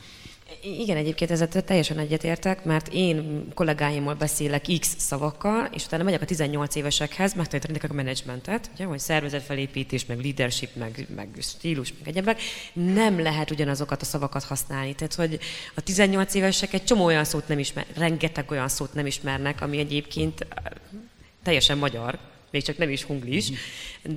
[0.61, 6.25] Igen, egyébként ezzel teljesen egyetértek, mert én kollégáimmal beszélek X szavakkal, és utána megyek a
[6.25, 12.41] 18 évesekhez, megtanítanak a menedzsmentet, ugye, hogy szervezetfelépítés, meg leadership, meg, meg stílus, meg egyebek.
[12.73, 14.95] Nem lehet ugyanazokat a szavakat használni.
[14.95, 15.39] Tehát, hogy
[15.75, 19.79] a 18 évesek egy csomó olyan szót nem ismer, rengeteg olyan szót nem ismernek, ami
[19.79, 20.47] egyébként
[21.43, 22.19] teljesen magyar,
[22.53, 23.51] még csak nem is hunglis,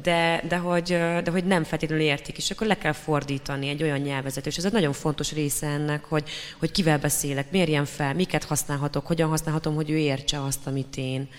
[0.02, 0.88] de, de, hogy,
[1.24, 4.66] de hogy nem feltétlenül értik, és akkor le kell fordítani egy olyan nyelvezetet, és ez
[4.66, 9.76] egy nagyon fontos része ennek, hogy, hogy kivel beszélek, mérjem fel, miket használhatok, hogyan használhatom,
[9.76, 11.30] hogy ő értse azt, amit én.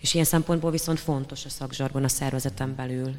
[0.00, 3.14] És ilyen szempontból viszont fontos a szakzsargon a szervezetem belül.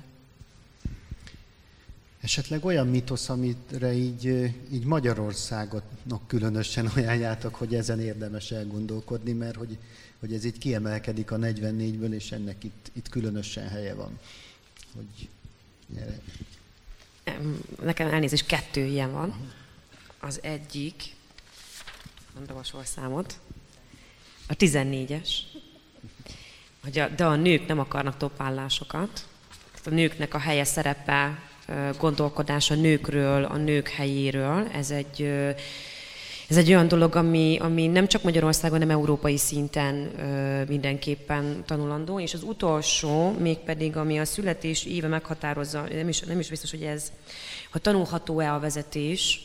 [2.22, 4.26] Esetleg olyan mitosz, amire így,
[4.72, 9.78] így Magyarországotnak különösen ajánljátok, hogy ezen érdemes elgondolkodni, mert hogy
[10.20, 14.20] hogy ez itt kiemelkedik a 44-ből, és ennek itt, itt különösen helye van.
[14.96, 15.30] Hogy
[15.88, 16.20] gyere.
[17.82, 19.54] Nekem elnézést, kettő ilyen van.
[20.20, 21.04] Az egyik,
[22.36, 23.40] mondom a sorszámot,
[24.48, 25.30] a 14-es,
[26.84, 29.28] hogy a, de a nők nem akarnak topállásokat.
[29.86, 31.40] A nőknek a helye szerepe,
[31.98, 35.30] gondolkodás nőkről, a nők helyéről, ez egy
[36.50, 42.20] ez egy olyan dolog, ami, ami nem csak Magyarországon, hanem európai szinten ö, mindenképpen tanulandó,
[42.20, 46.82] és az utolsó, mégpedig ami a születés éve meghatározza, nem is, nem is biztos, hogy
[46.82, 47.12] ez,
[47.72, 49.42] ha tanulható-e a vezetés,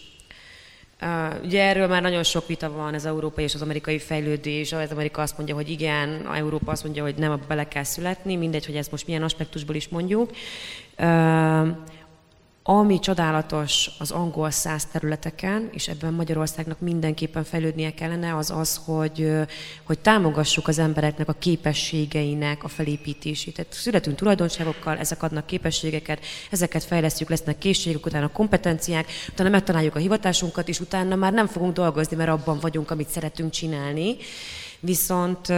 [1.02, 4.72] Uh, ugye erről már nagyon sok vita van, az európai és az amerikai fejlődés.
[4.72, 8.36] Az Amerika azt mondja, hogy igen, a Európa azt mondja, hogy nem, bele kell születni,
[8.36, 10.30] mindegy, hogy ezt most milyen aspektusból is mondjuk.
[10.98, 11.68] Uh,
[12.64, 19.30] ami csodálatos az angol száz területeken, és ebben Magyarországnak mindenképpen fejlődnie kellene, az az, hogy,
[19.84, 23.54] hogy támogassuk az embereknek a képességeinek a felépítését.
[23.54, 29.98] Tehát születünk tulajdonságokkal, ezek adnak képességeket, ezeket fejlesztjük, lesznek készségek, utána kompetenciák, utána megtaláljuk a
[29.98, 34.16] hivatásunkat, és utána már nem fogunk dolgozni, mert abban vagyunk, amit szeretünk csinálni.
[34.84, 35.52] Viszont,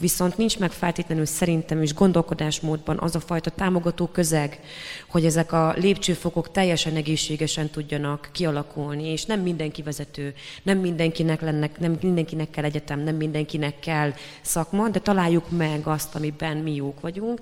[0.00, 4.60] viszont nincs meg feltétlenül szerintem is gondolkodásmódban az a fajta támogató közeg,
[5.08, 11.78] hogy ezek a lépcsőfokok teljesen egészségesen tudjanak kialakulni, és nem mindenki vezető, nem mindenkinek, lennek,
[11.78, 17.00] nem mindenkinek kell egyetem, nem mindenkinek kell szakma, de találjuk meg azt, amiben mi jók
[17.00, 17.38] vagyunk,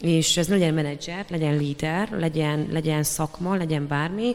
[0.00, 4.34] és ez legyen menedzser, legyen líder, legyen, legyen szakma, legyen bármi,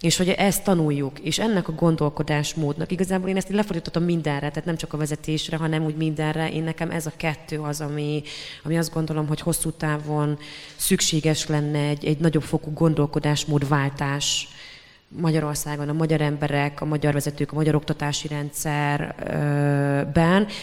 [0.00, 4.76] és hogy ezt tanuljuk, és ennek a gondolkodásmódnak, igazából én ezt lefordítottam mindenre, tehát nem
[4.76, 8.22] csak a vezetésre, hanem úgy mindenre, én nekem ez a kettő az, ami,
[8.64, 10.38] ami azt gondolom, hogy hosszú távon
[10.76, 14.48] szükséges lenne egy, egy nagyobb fokú gondolkodásmódváltás
[15.16, 19.26] Magyarországon, a magyar emberek, a magyar vezetők, a magyar oktatási rendszerben,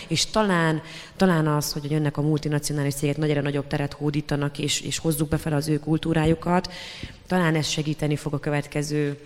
[0.08, 0.82] és talán,
[1.16, 5.56] talán az, hogy jönnek a multinacionális cégek nagyra nagyobb teret hódítanak, és, és hozzuk befele
[5.56, 6.74] az ő kultúrájukat,
[7.28, 9.20] talán ez segíteni fog a következő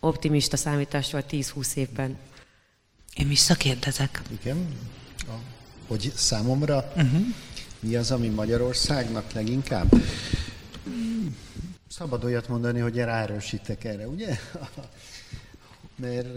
[0.00, 2.18] optimista számítással 10-20 évben.
[3.14, 4.22] Én visszakérdezek.
[4.40, 4.68] Igen?
[5.86, 7.20] Hogy számomra uh-huh.
[7.80, 9.94] mi az, ami Magyarországnak leginkább?
[11.92, 14.36] Szabad olyat mondani, hogy ráerősítek erre, ugye?
[16.02, 16.34] Mert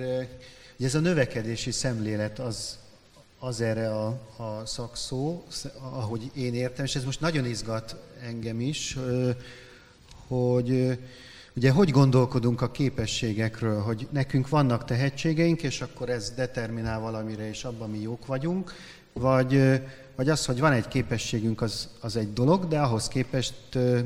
[0.77, 2.77] ugye ez a növekedési szemlélet az,
[3.39, 5.43] az erre a, a szakszó,
[5.79, 8.97] ahogy én értem, és ez most nagyon izgat engem is,
[10.27, 10.99] hogy
[11.55, 17.63] ugye hogy gondolkodunk a képességekről, hogy nekünk vannak tehetségeink, és akkor ez determinál valamire, és
[17.63, 18.73] abban mi jók vagyunk,
[19.13, 19.81] vagy,
[20.16, 23.53] vagy az, hogy van egy képességünk, az, az egy dolog, de ahhoz képest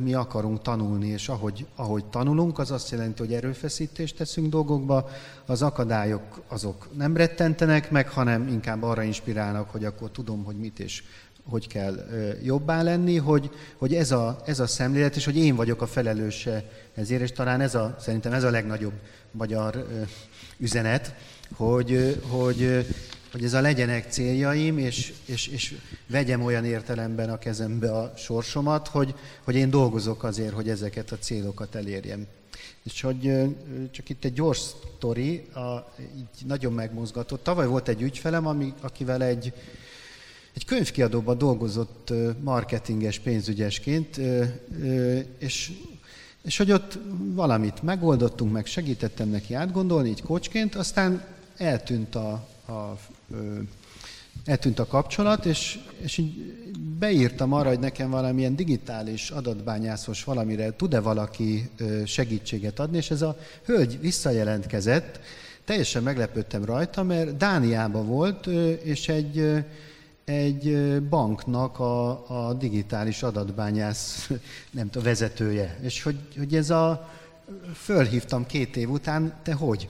[0.04, 5.10] mi akarunk tanulni, és ahogy, ahogy tanulunk, az azt jelenti, hogy erőfeszítést teszünk dolgokba,
[5.46, 10.80] az akadályok azok nem rettentenek meg, hanem inkább arra inspirálnak, hogy akkor tudom, hogy mit
[10.80, 11.04] és
[11.50, 12.08] hogy kell
[12.44, 16.70] jobbá lenni, hogy, hogy ez, a, ez a szemlélet, és hogy én vagyok a felelőse
[16.96, 18.94] ezért, és talán ez a, szerintem ez a legnagyobb
[19.32, 19.88] magyar
[20.58, 21.14] üzenet,
[21.56, 22.86] hogy, hogy,
[23.32, 25.76] hogy ez a legyenek céljaim, és, és, és
[26.08, 31.18] vegyem olyan értelemben a kezembe a sorsomat, hogy, hogy én dolgozok azért, hogy ezeket a
[31.18, 32.26] célokat elérjem.
[32.84, 33.32] És hogy
[33.92, 37.44] csak itt egy gyors sztori, a, így nagyon megmozgatott.
[37.44, 39.54] Tavaly volt egy ügyfelem, ami, akivel egy,
[40.54, 44.20] egy könyvkiadóban dolgozott marketinges pénzügyesként,
[45.38, 45.72] és,
[46.44, 51.26] és hogy ott valamit megoldottunk, meg segítettem neki átgondolni, így kocsként, aztán
[51.58, 52.98] eltűnt a, a,
[54.46, 56.34] eltűnt a kapcsolat, és, és így
[57.00, 61.70] beírtam arra, hogy nekem valamilyen digitális adatbányászos valamire tud-e valaki
[62.06, 65.20] segítséget adni, és ez a hölgy visszajelentkezett,
[65.66, 68.46] teljesen meglepődtem rajta, mert Dániában volt,
[68.84, 69.66] és egy
[70.26, 72.10] egy banknak a,
[72.48, 74.30] a digitális adatbányász,
[74.78, 75.80] nem tudom, vezetője.
[75.82, 77.10] És hogy, hogy ez a,
[77.74, 79.88] fölhívtam két év után, te hogy?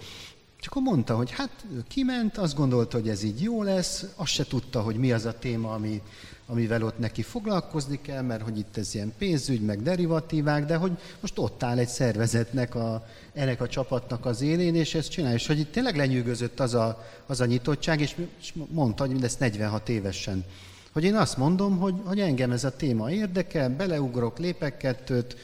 [0.68, 4.46] És akkor mondta, hogy hát kiment, azt gondolta, hogy ez így jó lesz, azt se
[4.46, 6.02] tudta, hogy mi az a téma, ami,
[6.46, 10.92] amivel ott neki foglalkozni kell, mert hogy itt ez ilyen pénzügy, meg derivatívák, de hogy
[11.20, 15.36] most ott áll egy szervezetnek, a, ennek a csapatnak az élén, és ezt csinálja.
[15.36, 19.40] És hogy itt tényleg lenyűgözött az a, az a nyitottság, és, és mondta, hogy mindezt
[19.40, 20.44] 46 évesen.
[20.92, 25.36] Hogy én azt mondom, hogy, hogy engem ez a téma érdekel, beleugrok, lépek kettőt,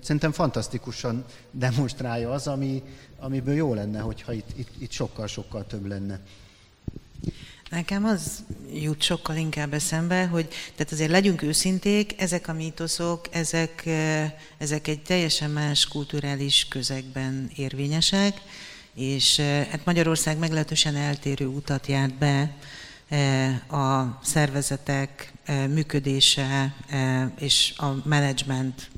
[0.00, 2.82] szerintem fantasztikusan demonstrálja az, ami,
[3.22, 6.20] amiből jó lenne, hogyha itt, itt, itt sokkal-sokkal több lenne.
[7.70, 13.88] Nekem az jut sokkal inkább eszembe, hogy tehát azért legyünk őszinték, ezek a mítoszok, ezek,
[14.58, 18.40] ezek egy teljesen más kulturális közegben érvényesek,
[18.94, 22.56] és hát Magyarország meglehetősen eltérő utat járt be
[23.70, 25.32] a szervezetek
[25.68, 26.74] működése
[27.38, 28.90] és a menedzsment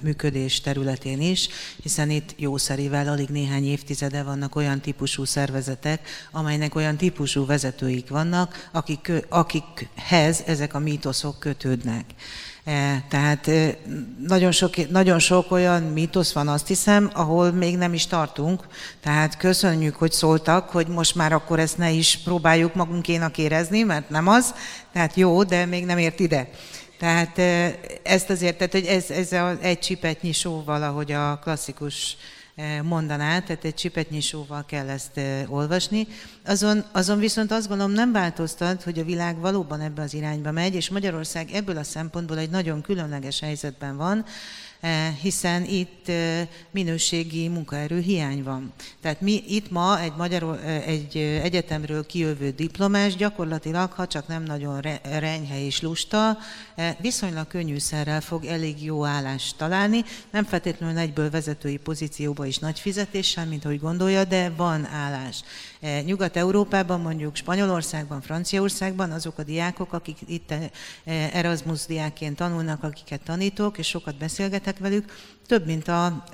[0.00, 1.48] működés területén is,
[1.82, 8.68] hiszen itt jószerivel alig néhány évtizede vannak olyan típusú szervezetek, amelynek olyan típusú vezetőik vannak,
[8.72, 12.04] akik, akikhez ezek a mítoszok kötődnek.
[12.68, 13.50] E, tehát
[14.26, 18.66] nagyon sok, nagyon sok olyan mítosz van, azt hiszem, ahol még nem is tartunk.
[19.00, 24.10] Tehát köszönjük, hogy szóltak, hogy most már akkor ezt ne is próbáljuk magunkénak érezni, mert
[24.10, 24.54] nem az.
[24.92, 26.50] Tehát jó, de még nem ért ide.
[26.98, 27.38] Tehát
[28.02, 32.16] ezt azért, tehát hogy ez, ez a, egy csipetnyi só valahogy a klasszikus
[32.82, 36.06] mondaná, tehát egy csipetnyi sóval kell ezt olvasni.
[36.44, 40.74] Azon, azon viszont azt gondolom nem változtat, hogy a világ valóban ebbe az irányba megy,
[40.74, 44.24] és Magyarország ebből a szempontból egy nagyon különleges helyzetben van,
[45.22, 46.10] hiszen itt
[46.70, 48.72] minőségi munkaerő hiány van.
[49.00, 54.80] Tehát mi itt ma egy, magyar, egy egyetemről kijövő diplomás gyakorlatilag, ha csak nem nagyon
[55.02, 56.38] renyhe és lusta,
[56.98, 63.46] viszonylag könnyűszerrel fog elég jó állást találni, nem feltétlenül egyből vezetői pozícióba is nagy fizetéssel,
[63.46, 65.42] mint ahogy gondolja, de van állás.
[66.04, 70.54] Nyugat-Európában, mondjuk Spanyolországban, Franciaországban azok a diákok, akik itt
[71.32, 75.12] Erasmus diákként tanulnak, akiket tanítok, és sokat beszélgetek velük,
[75.46, 76.24] több mint a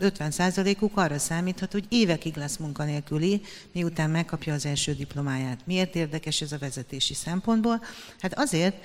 [0.00, 5.58] 50%-uk arra számíthat, hogy évekig lesz munkanélküli, miután megkapja az első diplomáját.
[5.64, 7.82] Miért érdekes ez a vezetési szempontból?
[8.20, 8.76] Hát azért,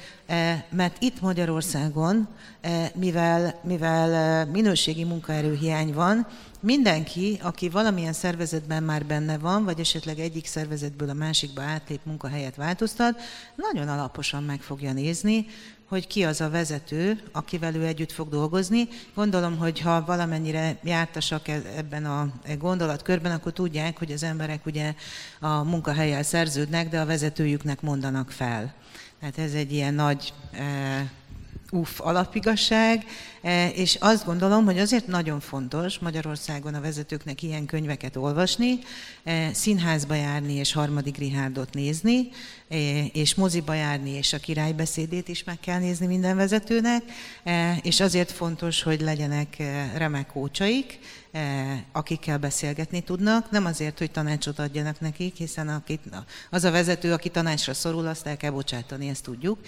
[0.69, 2.27] mert itt Magyarországon,
[2.93, 6.27] mivel, mivel minőségi munkaerőhiány van,
[6.65, 12.55] mindenki, aki valamilyen szervezetben már benne van, vagy esetleg egyik szervezetből a másikba átlép munkahelyet
[12.55, 13.21] változtat,
[13.55, 15.45] nagyon alaposan meg fogja nézni,
[15.87, 18.87] hogy ki az a vezető, akivel ő együtt fog dolgozni.
[19.15, 22.27] Gondolom, hogy ha valamennyire jártasak e- ebben a
[22.59, 24.93] gondolatkörben, akkor tudják, hogy az emberek ugye
[25.39, 28.73] a munkahelyel szerződnek, de a vezetőjüknek mondanak fel.
[29.19, 30.33] Tehát ez egy ilyen nagy
[31.71, 33.05] uff alapigasság,
[33.41, 38.79] e, és azt gondolom, hogy azért nagyon fontos Magyarországon a vezetőknek ilyen könyveket olvasni,
[39.23, 42.29] e, színházba járni és harmadik Rihárdot nézni,
[42.69, 47.03] e, és moziba járni, és a királybeszédét is meg kell nézni minden vezetőnek,
[47.81, 49.57] és azért fontos, hogy legyenek
[49.95, 50.99] remek kócsaik,
[51.91, 56.01] akikkel beszélgetni tudnak, nem azért, hogy tanácsot adjanak nekik, hiszen akit,
[56.49, 59.59] az a vezető, aki tanácsra szorul, azt el kell bocsátani, ezt tudjuk.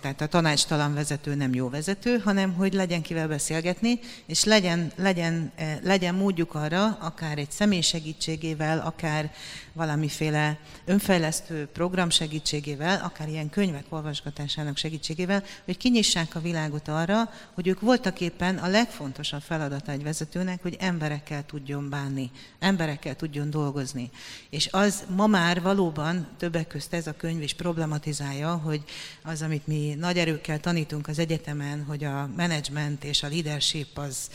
[0.00, 5.52] Tehát a tanácstalan vezető nem jó vezető, hanem hogy legyen kivel beszélgetni, és legyen, legyen,
[5.82, 9.32] legyen módjuk arra, akár egy személy segítségével, akár
[9.72, 17.66] valamiféle önfejlesztő program segítségével, akár ilyen könyvek olvasgatásának segítségével, hogy kinyissák a világot arra, hogy
[17.66, 24.10] ők voltak éppen a legfontosabb feladata egy vezetőnek, hogy emberekkel tudjon bánni, emberekkel tudjon dolgozni.
[24.50, 28.82] És az ma már valóban többek közt ez a könyv is problematizálja, hogy
[29.22, 34.30] az, amit mi nagy erőkkel tanítunk az egyetemen, hogy a management és a leadership az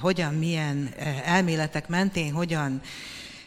[0.00, 2.80] hogyan, milyen eh, elméletek mentén, hogyan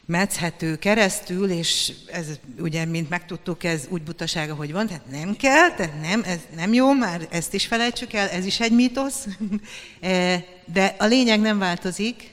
[0.05, 2.27] metszhető keresztül, és ez
[2.59, 6.73] ugye, mint megtudtuk, ez úgy butasága, hogy van, tehát nem kell, tehát nem, ez nem
[6.73, 9.25] jó, már ezt is felejtsük el, ez is egy mítosz.
[9.99, 12.31] Eh, de a lényeg nem változik,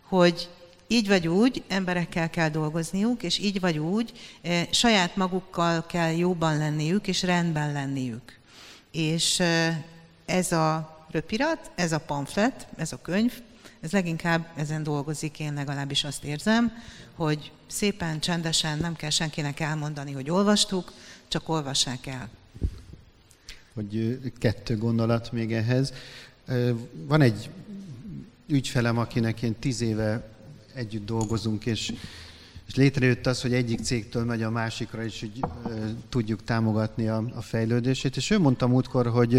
[0.00, 0.48] hogy
[0.86, 4.12] így vagy úgy emberekkel kell dolgozniuk, és így vagy úgy
[4.42, 8.38] eh, saját magukkal kell jóban lenniük, és rendben lenniük.
[8.90, 9.42] És
[10.24, 13.32] ez a röpirat, ez a pamflet, ez a könyv,
[13.80, 16.72] ez leginkább ezen dolgozik, én legalábbis azt érzem,
[17.14, 20.92] hogy szépen, csendesen nem kell senkinek elmondani, hogy olvastuk,
[21.28, 22.28] csak olvassák el.
[23.74, 25.92] Hogy kettő gondolat még ehhez.
[27.06, 27.50] Van egy
[28.46, 30.28] ügyfelem, akinek én tíz éve
[30.74, 31.92] együtt dolgozunk, és
[32.66, 35.40] és létrejött az, hogy egyik cégtől megy a másikra, és hogy
[36.08, 38.16] tudjuk támogatni a, a fejlődését.
[38.16, 39.32] És ő mondta múltkor, hogy,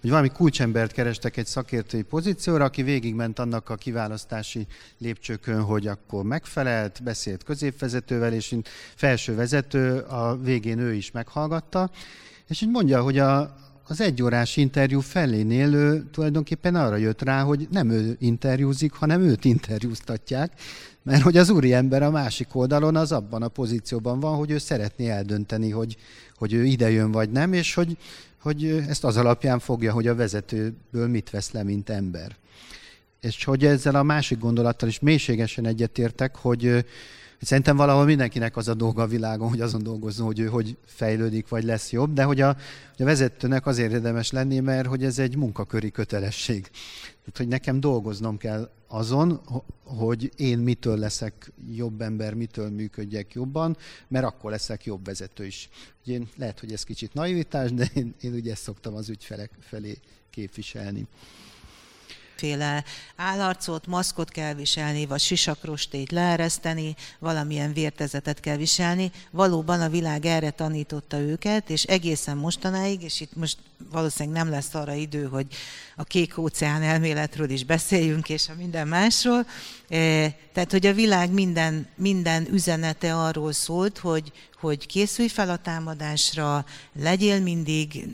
[0.00, 4.66] hogy valami kulcsembert kerestek egy szakértői pozícióra, aki végigment annak a kiválasztási
[4.98, 8.56] lépcsőkön, hogy akkor megfelelt, beszélt középvezetővel, és
[8.94, 11.90] felső vezető a végén ő is meghallgatta.
[12.48, 13.56] És így mondja, hogy a,
[13.90, 19.44] az egyórás interjú felénél ő tulajdonképpen arra jött rá, hogy nem ő interjúzik, hanem őt
[19.44, 20.52] interjúztatják,
[21.02, 25.08] mert hogy az úriember a másik oldalon az abban a pozícióban van, hogy ő szeretné
[25.08, 25.96] eldönteni, hogy,
[26.36, 27.96] hogy ő ide jön vagy nem, és hogy,
[28.40, 32.36] hogy ezt az alapján fogja, hogy a vezetőből mit vesz le, mint ember.
[33.20, 36.84] És hogy ezzel a másik gondolattal is mélységesen egyetértek, hogy,
[37.40, 41.48] Szerintem valahol mindenkinek az a dolga a világon, hogy azon dolgozzon, hogy ő hogy fejlődik,
[41.48, 42.46] vagy lesz jobb, de hogy a,
[42.96, 46.62] hogy a vezetőnek azért érdemes lenni, mert hogy ez egy munkaköri kötelesség.
[47.20, 49.40] Tehát, hogy nekem dolgoznom kell azon,
[49.84, 53.76] hogy én mitől leszek jobb ember, mitől működjek jobban,
[54.08, 55.68] mert akkor leszek jobb vezető is.
[56.04, 59.98] Én, lehet, hogy ez kicsit naivitás, de én, én ugye ezt szoktam az ügyfelek felé
[60.30, 61.06] képviselni
[62.40, 62.84] féle
[63.16, 69.10] állarcot, maszkot kell viselni, vagy sisakrostét leereszteni, valamilyen vértezetet kell viselni.
[69.30, 73.58] Valóban a világ erre tanította őket, és egészen mostanáig, és itt most
[73.90, 75.46] valószínűleg nem lesz arra idő, hogy
[75.96, 79.46] a kék óceán elméletről is beszéljünk, és a minden másról.
[79.90, 85.56] E, tehát, hogy a világ minden, minden üzenete arról szólt, hogy, hogy készülj fel a
[85.56, 86.64] támadásra,
[87.00, 88.08] legyél mindig,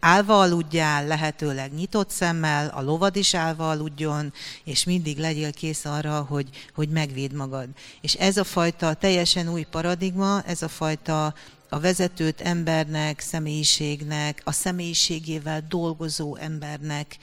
[0.00, 4.32] állva aludjál, lehetőleg nyitott szemmel, a lovad is állva aludjon,
[4.64, 7.68] és mindig legyél kész arra, hogy, hogy megvéd magad.
[8.00, 11.34] És ez a fajta teljesen új paradigma, ez a fajta
[11.68, 17.16] a vezetőt embernek, személyiségnek, a személyiségével dolgozó embernek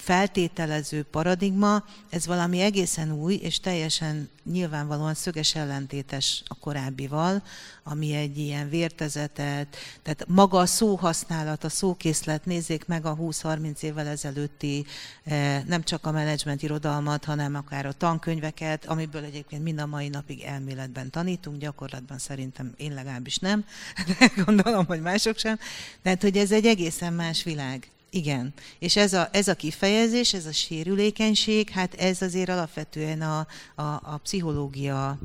[0.00, 7.42] feltételező paradigma, ez valami egészen új, és teljesen nyilvánvalóan szöges ellentétes a korábbival,
[7.82, 14.06] ami egy ilyen vértezetet, tehát maga a szóhasználat, a szókészlet, nézzék meg a 20-30 évvel
[14.06, 14.86] ezelőtti
[15.24, 20.08] eh, nem csak a menedzsment irodalmat, hanem akár a tankönyveket, amiből egyébként mind a mai
[20.08, 23.64] napig elméletben tanítunk, gyakorlatban szerintem én legalábbis nem,
[24.18, 25.58] de gondolom, hogy mások sem.
[26.02, 27.90] Tehát, hogy ez egy egészen más világ.
[28.10, 33.46] Igen, és ez a, ez a kifejezés, ez a sérülékenység, hát ez azért alapvetően a,
[33.74, 35.18] a, a pszichológia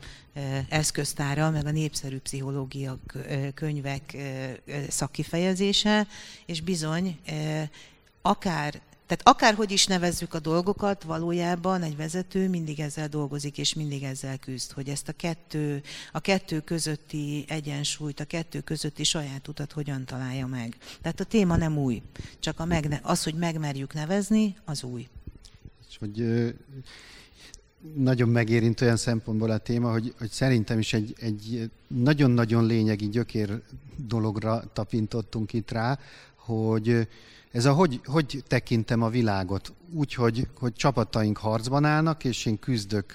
[0.70, 2.98] eszköztára, meg a népszerű pszichológia
[3.54, 4.18] könyvek
[4.90, 6.08] szakkifejezése,
[6.46, 7.20] és bizony
[8.22, 14.04] akár tehát akárhogy is nevezzük a dolgokat, valójában egy vezető mindig ezzel dolgozik, és mindig
[14.04, 15.82] ezzel küzd, hogy ezt a kettő,
[16.12, 20.78] a kettő közötti egyensúlyt, a kettő közötti saját utat hogyan találja meg.
[21.02, 22.02] Tehát a téma nem új,
[22.40, 25.08] csak a megne- az, hogy megmerjük nevezni, az új.
[25.90, 26.54] És hogy
[27.94, 33.62] nagyon megérint olyan szempontból a téma, hogy, hogy szerintem is egy, egy nagyon-nagyon lényegi gyökér
[33.96, 36.00] dologra tapintottunk itt rá,
[36.36, 37.08] hogy
[37.56, 39.74] ez a hogy, hogy tekintem a világot?
[39.94, 43.14] Úgy, hogy, hogy csapataink harcban állnak, és én küzdök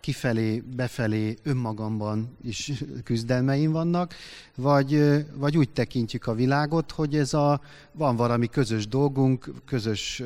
[0.00, 2.72] kifelé, befelé, önmagamban is
[3.04, 4.14] küzdelmeim vannak,
[4.54, 5.02] vagy,
[5.34, 7.60] vagy úgy tekintjük a világot, hogy ez a,
[7.92, 10.22] van valami közös dolgunk, közös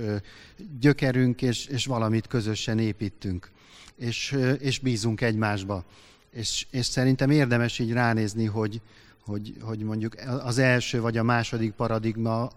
[0.81, 3.51] gyökerünk, és, és valamit közösen építünk,
[3.97, 5.85] és, és bízunk egymásba.
[6.31, 8.81] És, és szerintem érdemes így ránézni, hogy,
[9.25, 12.51] hogy, hogy mondjuk az első vagy a második paradigma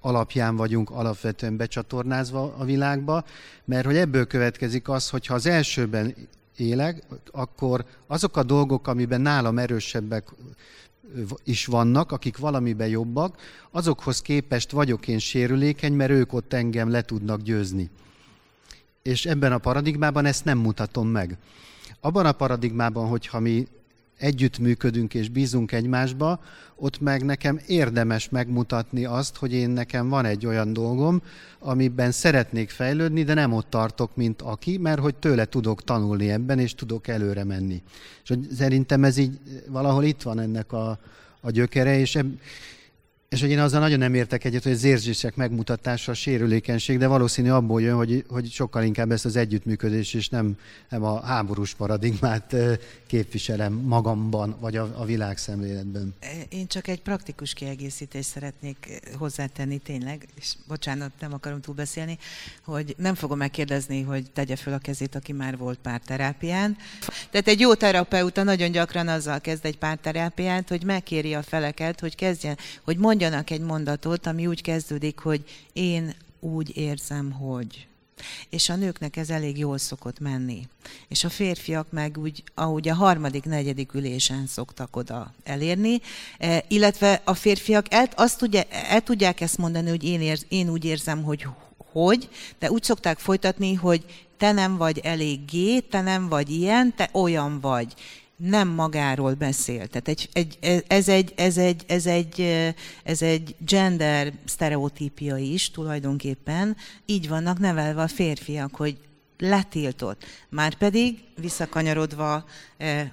[0.00, 3.24] alapján vagyunk alapvetően becsatornázva a világba,
[3.64, 6.14] mert hogy ebből következik az, hogy ha az elsőben
[6.56, 10.28] élek, akkor azok a dolgok, amiben nálam erősebbek
[11.44, 13.38] is vannak, akik valamiben jobbak,
[13.70, 17.90] azokhoz képest vagyok én sérülékeny, mert ők ott engem le tudnak győzni.
[19.02, 21.36] És ebben a paradigmában ezt nem mutatom meg.
[22.00, 23.66] Abban a paradigmában, hogyha mi
[24.24, 26.40] együttműködünk és bízunk egymásba,
[26.76, 31.22] ott meg nekem érdemes megmutatni azt, hogy én nekem van egy olyan dolgom,
[31.58, 36.58] amiben szeretnék fejlődni, de nem ott tartok, mint aki, mert hogy tőle tudok tanulni ebben,
[36.58, 37.82] és tudok előre menni.
[38.22, 40.98] És hogy szerintem ez így valahol itt van ennek a,
[41.40, 42.38] a gyökere, és eb,
[43.34, 47.06] és hogy én azzal nagyon nem értek egyet, hogy az érzések megmutatása a sérülékenység, de
[47.06, 50.56] valószínű abból jön, hogy, hogy sokkal inkább ezt az együttműködés, és nem,
[50.88, 52.56] nem a háborús paradigmát
[53.06, 56.14] képviselem magamban, vagy a, a világszemléletben.
[56.48, 62.18] Én csak egy praktikus kiegészítést szeretnék hozzátenni tényleg, és bocsánat, nem akarom túl beszélni,
[62.64, 66.76] hogy nem fogom megkérdezni, hogy tegye föl a kezét, aki már volt párterápián.
[67.30, 72.14] Tehát egy jó terapeuta nagyon gyakran azzal kezd egy párterápiát, hogy megkéri a feleket, hogy
[72.14, 77.86] kezdjen, hogy mondja mondjanak egy mondatot, ami úgy kezdődik, hogy én úgy érzem, hogy.
[78.50, 80.68] És a nőknek ez elég jól szokott menni.
[81.08, 86.00] És a férfiak meg úgy, ahogy a harmadik, negyedik ülésen szoktak oda elérni,
[86.38, 90.68] e, illetve a férfiak el, azt tudja, el tudják ezt mondani, hogy én, érz, én
[90.68, 91.46] úgy érzem, hogy
[91.92, 97.08] hogy, de úgy szokták folytatni, hogy te nem vagy eléggé, te nem vagy ilyen, te
[97.12, 97.94] olyan vagy
[98.36, 99.86] nem magáról beszél.
[99.86, 102.40] Tehát egy, egy, ez, egy, ez, egy, ez, egy,
[103.04, 106.76] ez egy gender sztereotípia is tulajdonképpen.
[107.06, 108.98] Így vannak nevelve a férfiak, hogy
[109.38, 110.24] letiltott.
[110.48, 112.44] Márpedig, visszakanyarodva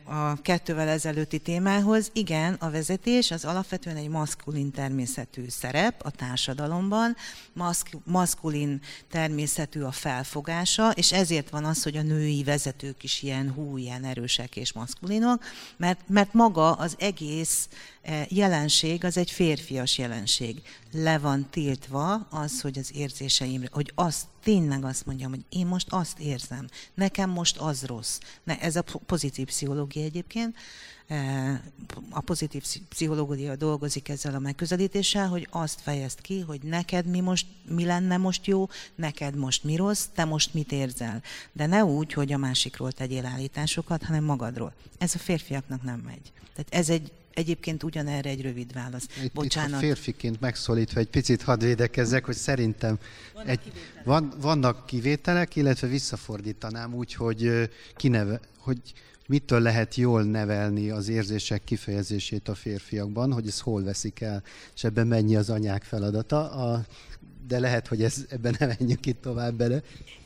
[0.04, 7.16] a kettővel ezelőtti témához, igen, a vezetés az alapvetően egy maszkulin természetű szerep a társadalomban,
[7.54, 13.52] maszk, maszkulin természetű a felfogása, és ezért van az, hogy a női vezetők is ilyen
[13.52, 15.44] hú, ilyen erősek és maszkulinok,
[15.78, 17.68] mert, mert maga az egész
[18.02, 20.62] e, jelenség az egy férfias jelenség.
[20.92, 25.88] Le van tiltva az, hogy az érzéseimre, hogy azt tényleg azt mondjam, hogy én most
[25.90, 28.18] azt érzem, nekem most az rossz.
[28.44, 30.56] Ne, ez a pozitív pszichológia egyébként.
[32.10, 37.46] A pozitív pszichológia dolgozik ezzel a megközelítéssel, hogy azt fejezt ki, hogy neked mi most,
[37.68, 41.22] mi lenne most jó, neked most mi rossz, te most mit érzel.
[41.52, 44.74] De ne úgy, hogy a másikról tegyél állításokat, hanem magadról.
[44.98, 46.32] Ez a férfiaknak nem megy.
[46.54, 49.08] Tehát ez egy Egyébként ugyanerre egy rövid válasz.
[49.24, 49.82] Itt, Bocsánat.
[49.82, 52.98] Itt férfiként megszólítva egy picit hadd védekezzek, hogy szerintem
[53.34, 53.72] vannak, egy,
[54.04, 58.94] van, vannak kivételek, illetve visszafordítanám úgy, hogy kineve, hogy
[59.32, 64.44] mitől lehet jól nevelni az érzések kifejezését a férfiakban, hogy ez hol veszik el,
[64.76, 66.52] és ebben mennyi az anyák feladata.
[66.52, 66.82] A,
[67.48, 69.82] de lehet, hogy ez, ebben nem menjünk itt tovább bele.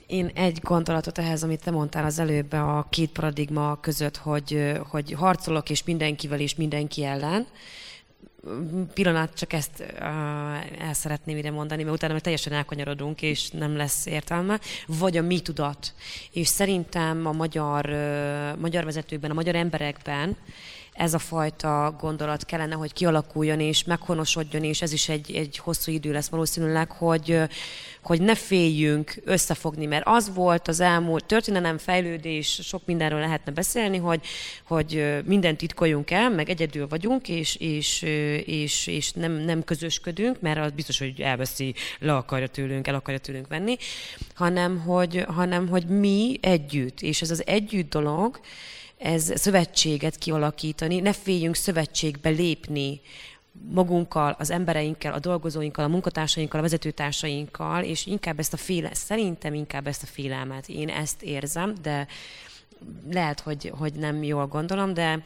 [0.08, 5.12] Én egy gondolatot ehhez, amit te mondtál az előbb a két paradigma között, hogy, hogy
[5.12, 7.48] harcolok és mindenkivel és mindenki ellen.
[8.94, 10.06] Pillanat csak ezt uh,
[10.88, 15.40] el szeretném ide mondani, mert utána teljesen elkanyarodunk, és nem lesz értelme, vagy a mi
[15.40, 15.94] tudat.
[16.32, 20.38] És szerintem a magyar, uh, magyar vezetőkben, a magyar emberekben
[20.96, 25.92] ez a fajta gondolat kellene, hogy kialakuljon és meghonosodjon, és ez is egy, egy hosszú
[25.92, 27.40] idő lesz valószínűleg, hogy,
[28.02, 33.98] hogy ne féljünk összefogni, mert az volt az elmúlt történelem fejlődés, sok mindenről lehetne beszélni,
[33.98, 34.22] hogy,
[34.68, 38.02] hogy mindent titkoljunk el, meg egyedül vagyunk, és, és,
[38.46, 43.20] és, és nem, nem közösködünk, mert az biztos, hogy elveszi, le akarja tőlünk, el akarja
[43.20, 43.78] tőlünk venni,
[44.36, 48.40] hanem hogy, hanem hogy mi együtt, és ez az együtt dolog,
[48.98, 53.02] ez szövetséget kialakítani, ne féljünk szövetségbe lépni
[53.72, 59.54] magunkkal, az embereinkkel, a dolgozóinkkal, a munkatársainkkal, a vezetőtársainkkal, és inkább ezt a féle, szerintem
[59.54, 62.08] inkább ezt a félelmet, én ezt érzem, de
[63.12, 65.24] lehet, hogy, hogy nem jól gondolom, de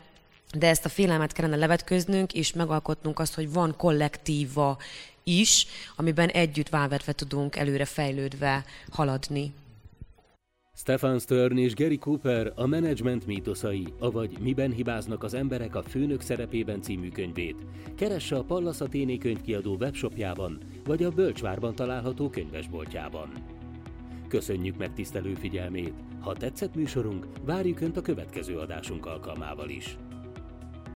[0.58, 4.78] de ezt a félelmet kellene levetköznünk, és megalkotnunk azt, hogy van kollektíva
[5.24, 9.54] is, amiben együtt válvetve tudunk előre fejlődve haladni.
[10.80, 16.22] Stefan Stern és Gary Cooper a Management mítoszai, avagy Miben hibáznak az emberek a főnök
[16.22, 17.66] szerepében című könyvét.
[17.96, 23.30] Keresse a Pallas Athéné könyvkiadó webshopjában, vagy a Bölcsvárban található könyvesboltjában.
[24.28, 25.94] Köszönjük megtisztelő figyelmét!
[26.20, 29.98] Ha tetszett műsorunk, várjuk Önt a következő adásunk alkalmával is.